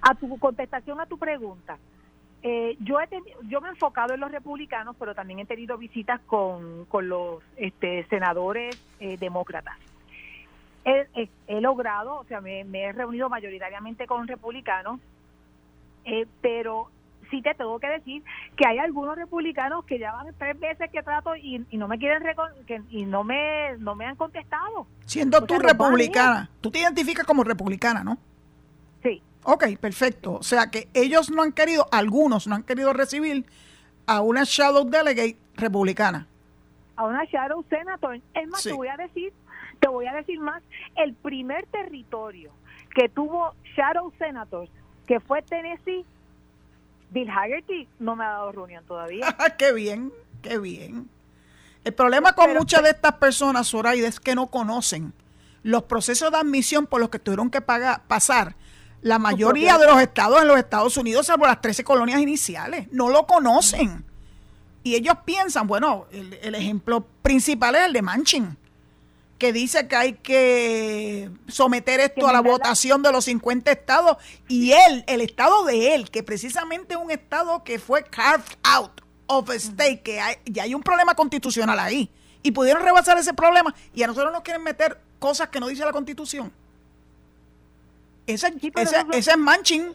[0.02, 1.78] A tu contestación a tu pregunta,
[2.44, 3.08] eh, yo, he
[3.48, 7.44] yo me he enfocado en los republicanos, pero también he tenido visitas con, con los
[7.58, 9.78] este, senadores eh, demócratas.
[10.84, 15.00] He, logrado, o sea, me, he reunido mayoritariamente con republicanos,
[16.04, 16.92] eh, pero
[17.32, 18.24] sí te tengo que decir
[18.56, 22.24] que hay algunos republicanos que ya van tres veces que trato y, no me quieren
[22.68, 24.86] que, y no me no me han contestado.
[25.06, 28.20] Siendo tú republicana, tú te identificas como republicana, ¿no?
[29.02, 29.24] Sí.
[29.48, 30.34] Ok, perfecto.
[30.34, 33.46] O sea que ellos no han querido, algunos no han querido recibir
[34.08, 36.28] a una Shadow Delegate republicana.
[36.96, 38.20] A una Shadow Senator.
[38.34, 39.34] Es más, te voy a decir,
[39.80, 40.64] te voy a decir más,
[40.96, 42.52] el primer territorio
[42.96, 44.72] que tuvo Shadow Senators,
[45.06, 46.06] que fue Tennessee,
[47.12, 49.28] Bill Haggerty no me ha dado reunión todavía.
[49.60, 51.08] qué bien, qué bien.
[51.84, 55.14] El problema con muchas de estas personas, Zoraida, es que no conocen
[55.62, 58.56] los procesos de admisión por los que tuvieron que pagar, pasar
[59.06, 63.10] la mayoría de los estados en los Estados Unidos, salvo las 13 colonias iniciales, no
[63.10, 64.04] lo conocen.
[64.82, 68.58] Y ellos piensan, bueno, el, ejemplo principal es el de Manchin,
[69.38, 74.18] que dice que hay que someter esto a la votación de los 50 estados.
[74.48, 79.02] Y él, el estado de él, que precisamente es un estado que fue carved out
[79.28, 82.10] of a state, que ya hay un problema constitucional ahí.
[82.42, 85.86] Y pudieron rebasar ese problema y a nosotros nos quieren meter cosas que no dice
[85.86, 86.52] la constitución.
[88.28, 88.48] Ese,
[89.32, 89.94] es Manchin.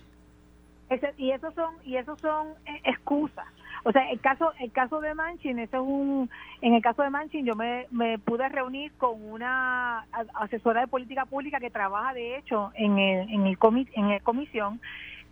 [1.17, 3.47] y esos son y esos son eh, excusas.
[3.83, 7.11] O sea, el caso el caso de Manchin, ese es un en el caso de
[7.11, 12.37] Manchin yo me, me pude reunir con una asesora de política pública que trabaja de
[12.37, 13.59] hecho en el en el
[13.95, 14.81] en el comisión,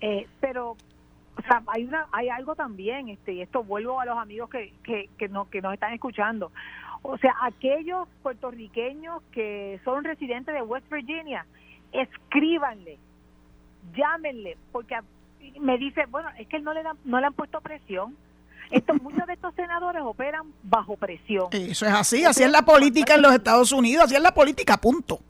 [0.00, 0.76] eh, pero
[1.36, 4.72] o sea, hay una hay algo también este y esto vuelvo a los amigos que
[4.82, 6.50] que que, no, que nos están escuchando.
[7.02, 11.46] O sea, aquellos puertorriqueños que son residentes de West Virginia,
[11.92, 12.98] escríbanle,
[13.96, 14.96] llámenle, porque
[15.60, 18.16] me dice, bueno, es que no le, dan, no le han puesto presión.
[18.70, 21.48] Estos, muchos de estos senadores operan bajo presión.
[21.52, 24.76] Eso es así, así es la política en los Estados Unidos, así es la política,
[24.76, 25.20] punto.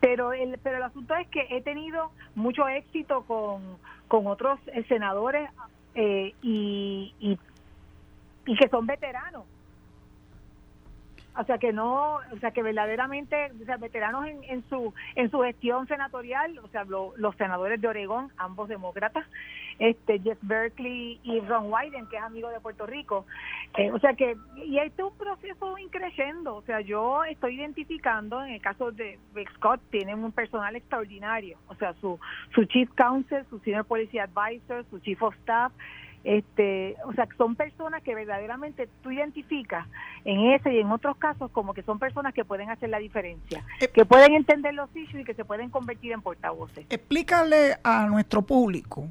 [0.00, 4.84] Pero el, pero el asunto es que he tenido mucho éxito con, con otros eh,
[4.86, 5.48] senadores
[5.94, 7.38] eh, y, y,
[8.44, 9.44] y que son veteranos
[11.38, 15.30] o sea que no, o sea que verdaderamente, o sea, veteranos en, en su en
[15.30, 19.26] su gestión senatorial, o sea, los senadores de Oregón, ambos demócratas,
[19.78, 23.26] este Jeff Berkeley y Ron Wyden, que es amigo de Puerto Rico,
[23.76, 28.42] eh, o sea que y este es un proceso increyendo, o sea, yo estoy identificando
[28.42, 32.18] en el caso de Rick Scott tienen un personal extraordinario, o sea, su
[32.54, 35.72] su chief counsel, su senior policy advisor, su chief of staff
[36.26, 39.86] este, o sea, son personas que verdaderamente tú identificas
[40.24, 43.64] en ese y en otros casos como que son personas que pueden hacer la diferencia,
[43.80, 46.84] eh, que pueden entender los issues y que se pueden convertir en portavoces.
[46.90, 49.08] Explícale a nuestro público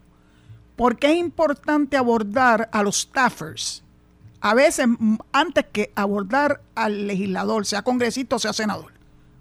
[0.75, 3.85] por qué es importante abordar a los staffers
[4.41, 4.85] a veces
[5.31, 8.91] antes que abordar al legislador, sea congresista o sea senador.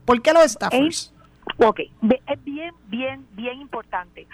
[0.05, 1.12] ¿Por qué los staffers?
[1.59, 4.27] Ok, es bien, bien, bien importante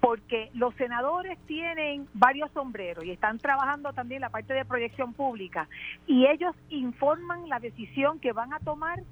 [0.00, 5.68] porque los senadores tienen varios sombreros y están trabajando también la parte de proyección pública
[6.06, 9.02] y ellos informan la decisión que van a tomar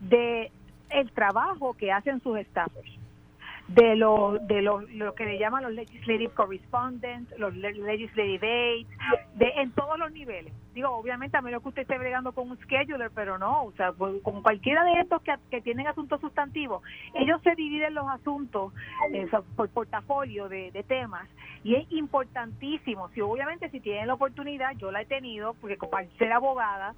[0.00, 0.50] de
[0.90, 2.90] el trabajo que hacen sus staffers
[3.68, 8.86] de lo de lo, lo que le llaman los legislative correspondents, los legislative aides,
[9.34, 10.52] de en todos los niveles.
[10.74, 13.92] Digo, obviamente a menos que usted esté bregando con un scheduler, pero no, o sea,
[13.92, 16.82] con cualquiera de estos que, que tienen asuntos sustantivos,
[17.14, 18.72] ellos se dividen los asuntos
[19.12, 21.28] eh, por portafolio de, de temas
[21.64, 23.08] y es importantísimo.
[23.10, 26.94] Si obviamente si tienen la oportunidad, yo la he tenido, porque como ser abogada,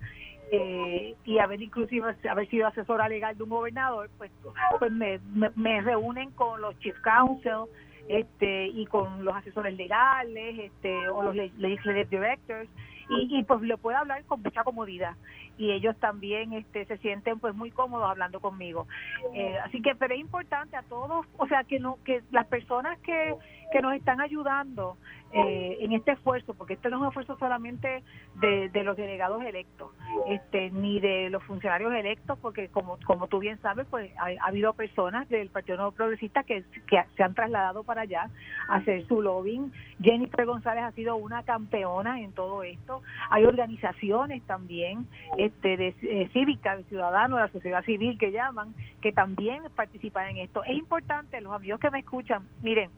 [0.53, 4.30] eh, y haber inclusive haber sido asesora legal de un gobernador, pues,
[4.78, 5.20] pues me,
[5.57, 7.64] me, reúnen con los chief counsel
[8.09, 12.68] este y con los asesores legales este o los legislative directors
[13.09, 15.14] y, pues le puedo hablar con mucha comodidad
[15.59, 18.86] y ellos también este, se sienten pues muy cómodos hablando conmigo.
[19.34, 22.99] Eh, así que, pero es importante a todos, o sea, que no que las personas
[23.01, 23.34] que,
[23.73, 24.97] que nos están ayudando
[25.37, 28.05] eh, en este esfuerzo, porque este no es un esfuerzo solamente
[28.37, 29.91] de, los delegados electos,
[30.29, 34.75] este, ni de los funcionarios electos, porque como, como tú bien sabes, pues ha, habido
[34.75, 38.31] personas del Partido Nuevo Progresista que, que, se han trasladado para allá
[38.69, 39.73] a hacer su lobbying.
[40.01, 43.03] Jennifer González ha sido una campeona en todo esto.
[43.31, 48.73] Hay organizaciones también este, de eh, cívicas, de ciudadanos, de la sociedad civil que llaman,
[49.01, 50.62] que también participan en esto.
[50.62, 52.91] Es importante, los amigos que me escuchan, miren,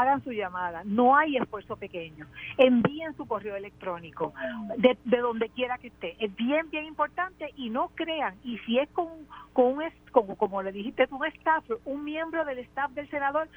[0.00, 0.82] hagan su llamada.
[0.84, 2.26] No hay esfuerzo pequeño.
[2.56, 4.32] Envíen su correo electrónico
[4.76, 6.16] de, donde quiera que esté.
[6.18, 8.34] Es bien, bien importante y no crean.
[8.44, 9.08] Y si es con,
[9.52, 9.82] con un,
[10.12, 13.48] como, como le dijiste, un staff, un miembro del staff del senador,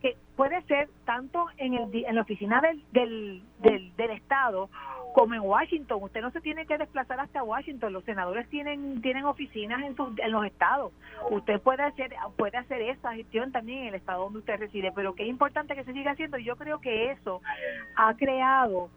[0.00, 4.68] que puede ser tanto en, el, en la oficina del, del, del, del Estado
[5.14, 6.02] como en Washington.
[6.02, 7.92] Usted no se tiene que desplazar hasta Washington.
[7.92, 10.92] Los senadores tienen tienen oficinas en, sus, en los estados.
[11.30, 14.92] Usted puede hacer puede hacer esa gestión también en el estado donde usted reside.
[14.94, 16.36] Pero que es importante que se siga haciendo.
[16.36, 17.40] Yo creo que eso
[17.96, 18.90] ha creado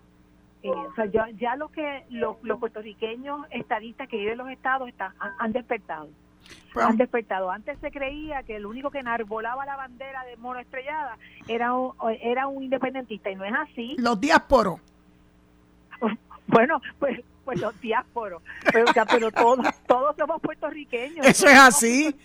[0.61, 4.89] eh, o sea, ya, ya lo que los, puertorriqueños estadistas que viven en los estados
[4.89, 6.09] están, han, despertado.
[6.73, 7.51] Pues, han despertado.
[7.51, 11.93] Antes se creía que el único que enarbolaba la bandera de mono estrellada era un,
[12.21, 13.95] era un independentista y no es así.
[13.97, 14.79] Los diásporos.
[16.51, 21.25] Bueno, pues pues los diásporos, pero, pero todos, todos somos puertorriqueños.
[21.25, 22.15] Eso es así.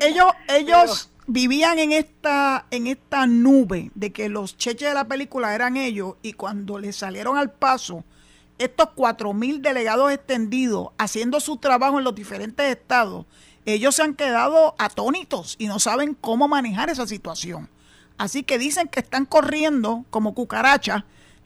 [0.00, 5.54] Ellos, ellos vivían en esta, en esta nube de que los cheches de la película
[5.54, 8.04] eran ellos y cuando les salieron al paso
[8.58, 13.26] estos cuatro mil delegados extendidos haciendo su trabajo en los diferentes estados,
[13.64, 17.68] ellos se han quedado atónitos y no saben cómo manejar esa situación.
[18.18, 21.04] Así que dicen que están corriendo como cucarachas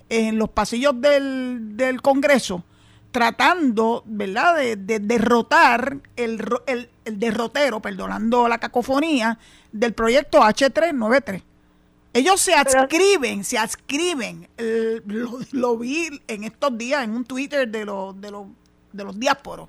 [0.09, 2.65] en los pasillos del, del Congreso
[3.11, 6.89] tratando, ¿verdad?, de, derrotar el, el,
[7.19, 9.39] derrotero, perdonando la cacofonía,
[9.73, 11.43] del proyecto H393.
[12.13, 14.49] Ellos se adscriben, se adscriben,
[15.53, 18.47] lo, vi en estos días en un Twitter de los, de los,
[18.93, 19.69] de los diásporos,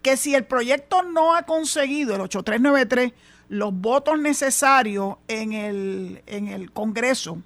[0.00, 3.12] que si el proyecto no ha conseguido, el 8393,
[3.50, 7.42] los votos necesarios en el, en el Congreso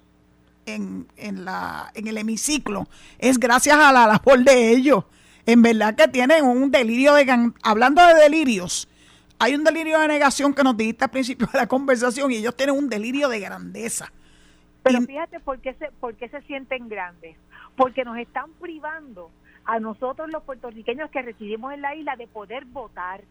[0.65, 2.87] en, en, la, en el hemiciclo
[3.19, 5.03] es gracias a la labor de ellos.
[5.45, 7.51] En verdad que tienen un delirio de...
[7.61, 8.87] Hablando de delirios,
[9.39, 12.55] hay un delirio de negación que nos dijiste al principio de la conversación y ellos
[12.55, 14.11] tienen un delirio de grandeza.
[14.83, 17.35] Pero fíjate por qué, se, por qué se sienten grandes.
[17.75, 19.29] Porque nos están privando
[19.65, 23.21] a nosotros los puertorriqueños que residimos en la isla de poder votar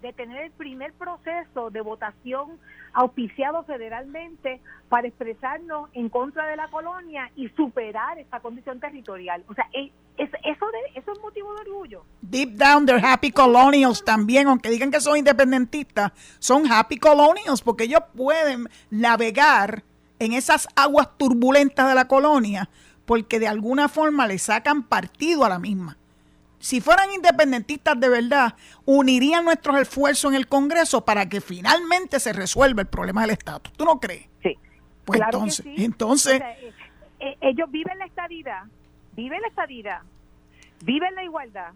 [0.00, 2.58] de tener el primer proceso de votación
[2.92, 9.44] auspiciado federalmente para expresarnos en contra de la colonia y superar esta condición territorial.
[9.48, 12.04] O sea, es, eso, de, eso es motivo de orgullo.
[12.22, 17.84] Deep down, they're happy colonials también, aunque digan que son independentistas, son happy colonials porque
[17.84, 19.84] ellos pueden navegar
[20.18, 22.68] en esas aguas turbulentas de la colonia
[23.04, 25.96] porque de alguna forma le sacan partido a la misma
[26.60, 28.54] si fueran independentistas de verdad,
[28.84, 33.72] unirían nuestros esfuerzos en el Congreso para que finalmente se resuelva el problema del estatus.
[33.72, 34.28] ¿Tú no crees?
[34.42, 34.56] Sí.
[35.06, 36.72] Pues entonces, entonces eh,
[37.18, 38.64] eh, ellos viven la estadidad,
[39.16, 40.02] viven la estadidad,
[40.84, 41.72] viven la igualdad,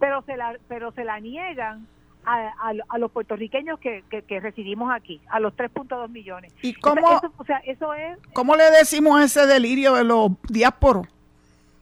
[0.00, 1.86] pero se la, pero se la niegan
[2.24, 6.52] a, a, los puertorriqueños que, que, residimos aquí, a los 3.2 millones.
[6.60, 11.06] ¿Y cómo, o sea, eso es, cómo le decimos ese delirio de los diásporos?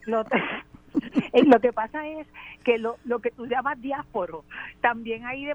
[0.05, 0.27] Lo, Eh,
[1.47, 2.27] lo que pasa es
[2.63, 4.45] que lo, lo que tú llamas diásporo,
[4.81, 5.49] también hay,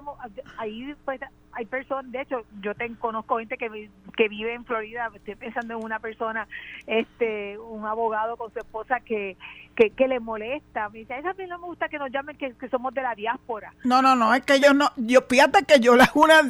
[0.58, 1.20] ahí pues,
[1.52, 5.78] hay personas, de hecho, yo te, conozco gente que, que vive en Florida, estoy pensando
[5.78, 6.46] en una persona,
[6.86, 9.36] este un abogado con su esposa que,
[9.74, 12.54] que, que le molesta, me dice, a mí no me gusta que nos llamen que,
[12.54, 13.72] que somos de la diáspora.
[13.84, 16.42] No, no, no, es que yo no, yo fíjate que yo le hago una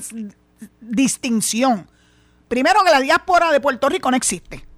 [0.81, 1.87] distinción.
[2.49, 4.70] Primero que la diáspora de Puerto Rico no existe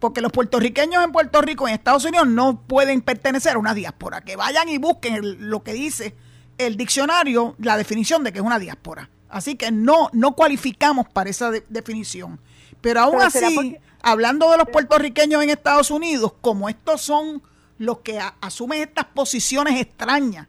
[0.00, 4.22] porque los puertorriqueños en Puerto Rico, en Estados Unidos, no pueden pertenecer a una diáspora.
[4.22, 6.16] Que vayan y busquen lo que dice
[6.58, 9.10] el diccionario, la definición de que es una diáspora.
[9.28, 12.40] Así que no, no cualificamos para esa definición.
[12.80, 17.42] Pero aún así, hablando de los puertorriqueños en Estados Unidos, como estos son
[17.78, 20.48] los que asumen estas posiciones extrañas,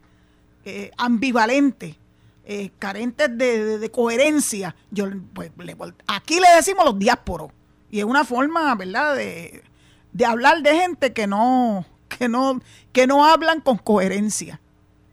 [0.64, 1.96] eh, ambivalentes,
[2.46, 5.52] eh, carentes de, coherencia, yo, pues,
[6.08, 7.52] aquí le decimos los diásporos
[7.92, 9.64] y es una forma, ¿verdad?, de,
[10.26, 12.62] hablar de gente que no, que no,
[12.94, 14.62] que no hablan con coherencia.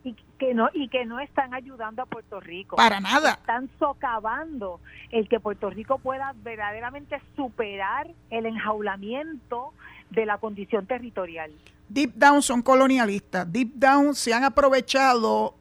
[0.04, 2.76] Y, que no y que no están ayudando a Puerto Rico.
[2.76, 3.32] Para nada.
[3.32, 9.72] Están socavando el que Puerto Rico pueda verdaderamente superar el enjaulamiento
[10.10, 11.50] de la condición territorial.
[11.88, 13.50] Deep down son colonialistas.
[13.50, 15.54] Deep down se han aprovechado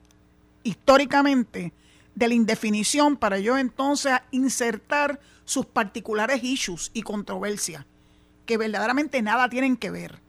[0.64, 1.74] históricamente
[2.14, 7.86] de la indefinición para ellos entonces insertar sus particulares issues y controversias
[8.46, 10.20] que verdaderamente nada tienen que ver.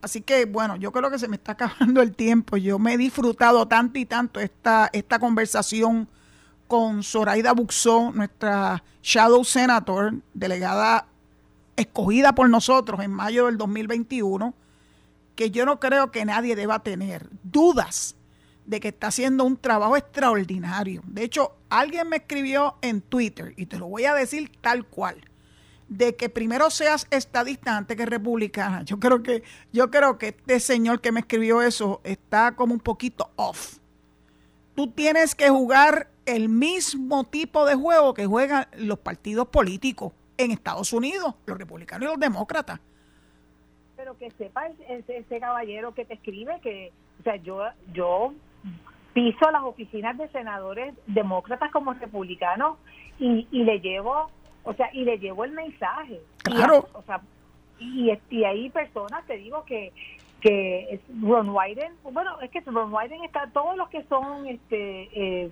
[0.00, 2.56] Así que bueno, yo creo que se me está acabando el tiempo.
[2.56, 6.08] Yo me he disfrutado tanto y tanto esta, esta conversación
[6.68, 11.06] con Zoraida Buxó, nuestra Shadow Senator, delegada
[11.76, 14.54] escogida por nosotros en mayo del 2021,
[15.34, 18.14] que yo no creo que nadie deba tener dudas
[18.66, 21.02] de que está haciendo un trabajo extraordinario.
[21.06, 25.20] De hecho, alguien me escribió en Twitter, y te lo voy a decir tal cual,
[25.88, 28.82] de que primero seas estadista antes que republicana.
[28.84, 29.42] Yo creo que,
[29.72, 33.78] yo creo que este señor que me escribió eso está como un poquito off.
[34.74, 40.50] Tú tienes que jugar el mismo tipo de juego que juegan los partidos políticos en
[40.50, 42.80] Estados Unidos, los republicanos y los demócratas.
[43.96, 47.62] Pero que sepa ese, caballero que te escribe que, o sea, yo,
[47.92, 48.34] yo
[49.14, 52.76] piso las oficinas de senadores demócratas como republicanos
[53.18, 54.30] y, y le llevo,
[54.64, 56.20] o sea, y le llevo el mensaje.
[56.42, 56.86] Claro.
[56.92, 57.20] Y, o sea,
[57.78, 59.92] y, y hay personas, te digo, que
[60.40, 65.50] que Ron Wyden, bueno, es que Ron Wyden está, todos los que son este eh,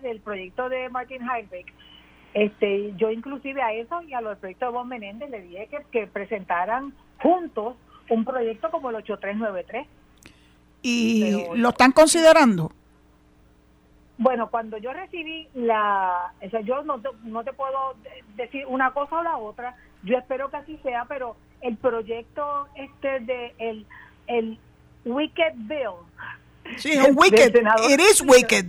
[0.00, 1.70] del proyecto de Martin Heinrich,
[2.32, 5.84] este, yo inclusive a eso y a los proyectos de Bob Menéndez le dije que,
[5.90, 7.76] que presentaran juntos
[8.08, 9.86] un proyecto como el 8393.
[10.82, 12.72] ¿Y lo están considerando?
[14.16, 17.94] Bueno, cuando yo recibí la, o sea, yo no te, no te puedo
[18.36, 23.20] decir una cosa o la otra, yo espero que así sea, pero el proyecto este
[23.20, 23.86] de el,
[24.26, 24.58] el
[25.04, 26.76] Wicked Bill.
[26.76, 27.54] Sí, es wicked.
[27.88, 28.66] It is wicked.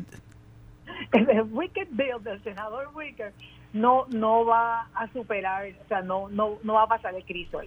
[1.12, 3.32] El Wicked Bill del senador Wicked
[3.74, 7.62] no no va a superar, o sea, no no no va a pasar el Cristo.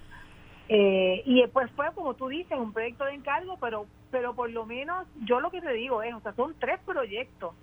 [0.68, 4.64] Eh, y después fue, como tú dices, un proyecto de encargo, pero pero por lo
[4.66, 7.54] menos yo lo que te digo es, o sea, son tres proyectos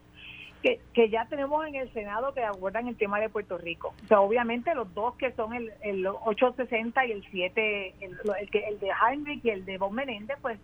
[0.61, 3.93] que, que ya tenemos en el Senado que abordan el tema de Puerto Rico.
[4.03, 8.17] O sea, obviamente los dos que son el, el 860 y el 7, el,
[8.51, 10.59] el, de Heinrich y el de Bob Menéndez, pues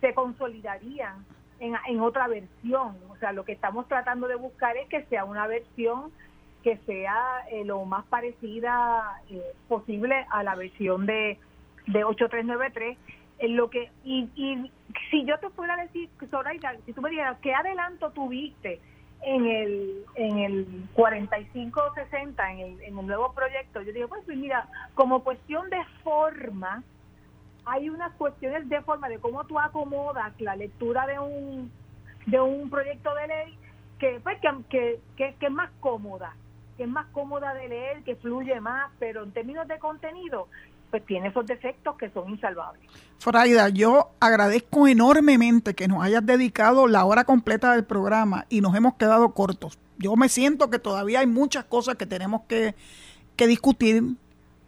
[0.00, 1.26] se consolidarían
[1.58, 2.96] en, en otra versión.
[3.10, 6.12] O sea, lo que estamos tratando de buscar es que sea una versión
[6.62, 11.38] que sea eh, lo más parecida eh, posible a la versión de,
[11.86, 12.96] de 8393
[13.40, 14.70] lo que y, y
[15.10, 18.80] si yo te fuera a decir Zoraida, si tú me dijeras qué adelanto tuviste
[19.22, 24.38] en el en el 4560 en el, en el nuevo proyecto yo digo pues, pues
[24.38, 26.82] mira como cuestión de forma
[27.64, 31.70] hay unas cuestiones de forma de cómo tú acomodas la lectura de un
[32.26, 33.58] de un proyecto de ley
[33.98, 34.38] que pues
[34.70, 36.34] que, que, que es más cómoda
[36.76, 40.48] que es más cómoda de leer, que fluye más, pero en términos de contenido,
[40.90, 42.82] pues tiene esos defectos que son insalvables.
[43.18, 48.74] Fraida, yo agradezco enormemente que nos hayas dedicado la hora completa del programa y nos
[48.74, 49.78] hemos quedado cortos.
[49.98, 52.74] Yo me siento que todavía hay muchas cosas que tenemos que,
[53.34, 54.02] que discutir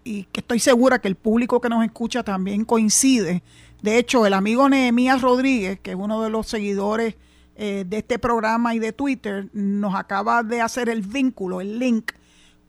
[0.04, 3.42] y que estoy segura que el público que nos escucha también coincide.
[3.82, 7.16] De hecho, el amigo Nehemías Rodríguez, que es uno de los seguidores
[7.56, 12.12] eh, de este programa y de Twitter, nos acaba de hacer el vínculo, el link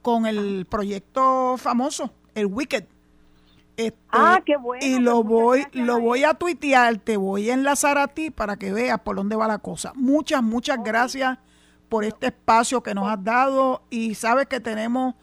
[0.01, 2.85] con el proyecto famoso, el Wicked
[3.79, 4.85] este, ah, qué bueno.
[4.85, 8.73] Y lo voy, lo voy a tuitear, te voy a enlazar a ti para que
[8.73, 9.93] veas por dónde va la cosa.
[9.95, 11.37] Muchas, muchas gracias
[11.87, 15.15] por este espacio que nos has dado y sabes que tenemos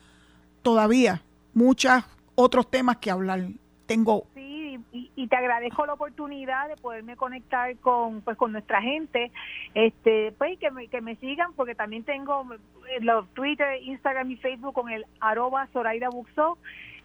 [0.62, 2.02] todavía muchos
[2.34, 3.40] otros temas que hablar.
[3.84, 9.30] Tengo sí, y, te agradezco la oportunidad de poderme conectar con pues con nuestra gente,
[9.74, 14.36] este pues que me, que me sigan porque también tengo eh, los Twitter, Instagram y
[14.36, 16.56] Facebook con el arroba Zoraida Buxo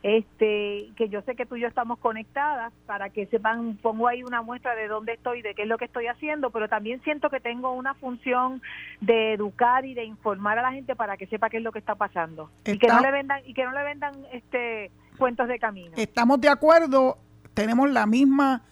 [0.04, 4.24] este que yo sé que tú y yo estamos conectadas para que sepan pongo ahí
[4.24, 7.30] una muestra de dónde estoy de qué es lo que estoy haciendo pero también siento
[7.30, 8.62] que tengo una función
[9.00, 11.80] de educar y de informar a la gente para que sepa qué es lo que
[11.80, 12.50] está pasando.
[12.66, 15.92] Y que no le vendan y que no le vendan este cuentos de camino.
[15.98, 17.18] Estamos de acuerdo
[17.54, 18.64] tenemos la misma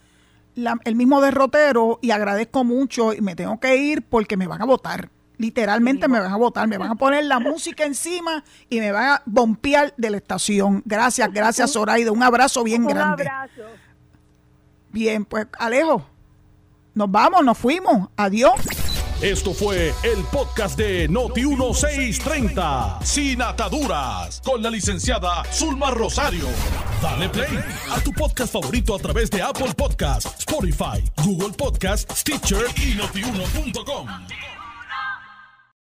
[0.84, 4.66] el mismo derrotero y agradezco mucho y me tengo que ir porque me van a
[4.66, 5.10] votar
[5.40, 9.06] Literalmente me van a votar, me van a poner la música encima y me van
[9.06, 10.84] a bompear de la estación.
[10.86, 12.12] Gracias, gracias Zoraida.
[12.12, 13.24] Un abrazo bien grande.
[13.24, 13.64] Un abrazo.
[14.92, 16.06] Bien, pues Alejo,
[16.94, 18.10] nos vamos, nos fuimos.
[18.18, 18.60] Adiós.
[19.22, 26.48] Esto fue el podcast de Noti1630, sin ataduras, con la licenciada Zulma Rosario.
[27.02, 27.60] Dale play
[27.92, 34.08] a tu podcast favorito a través de Apple Podcasts, Spotify, Google Podcasts, Stitcher y notiuno.com.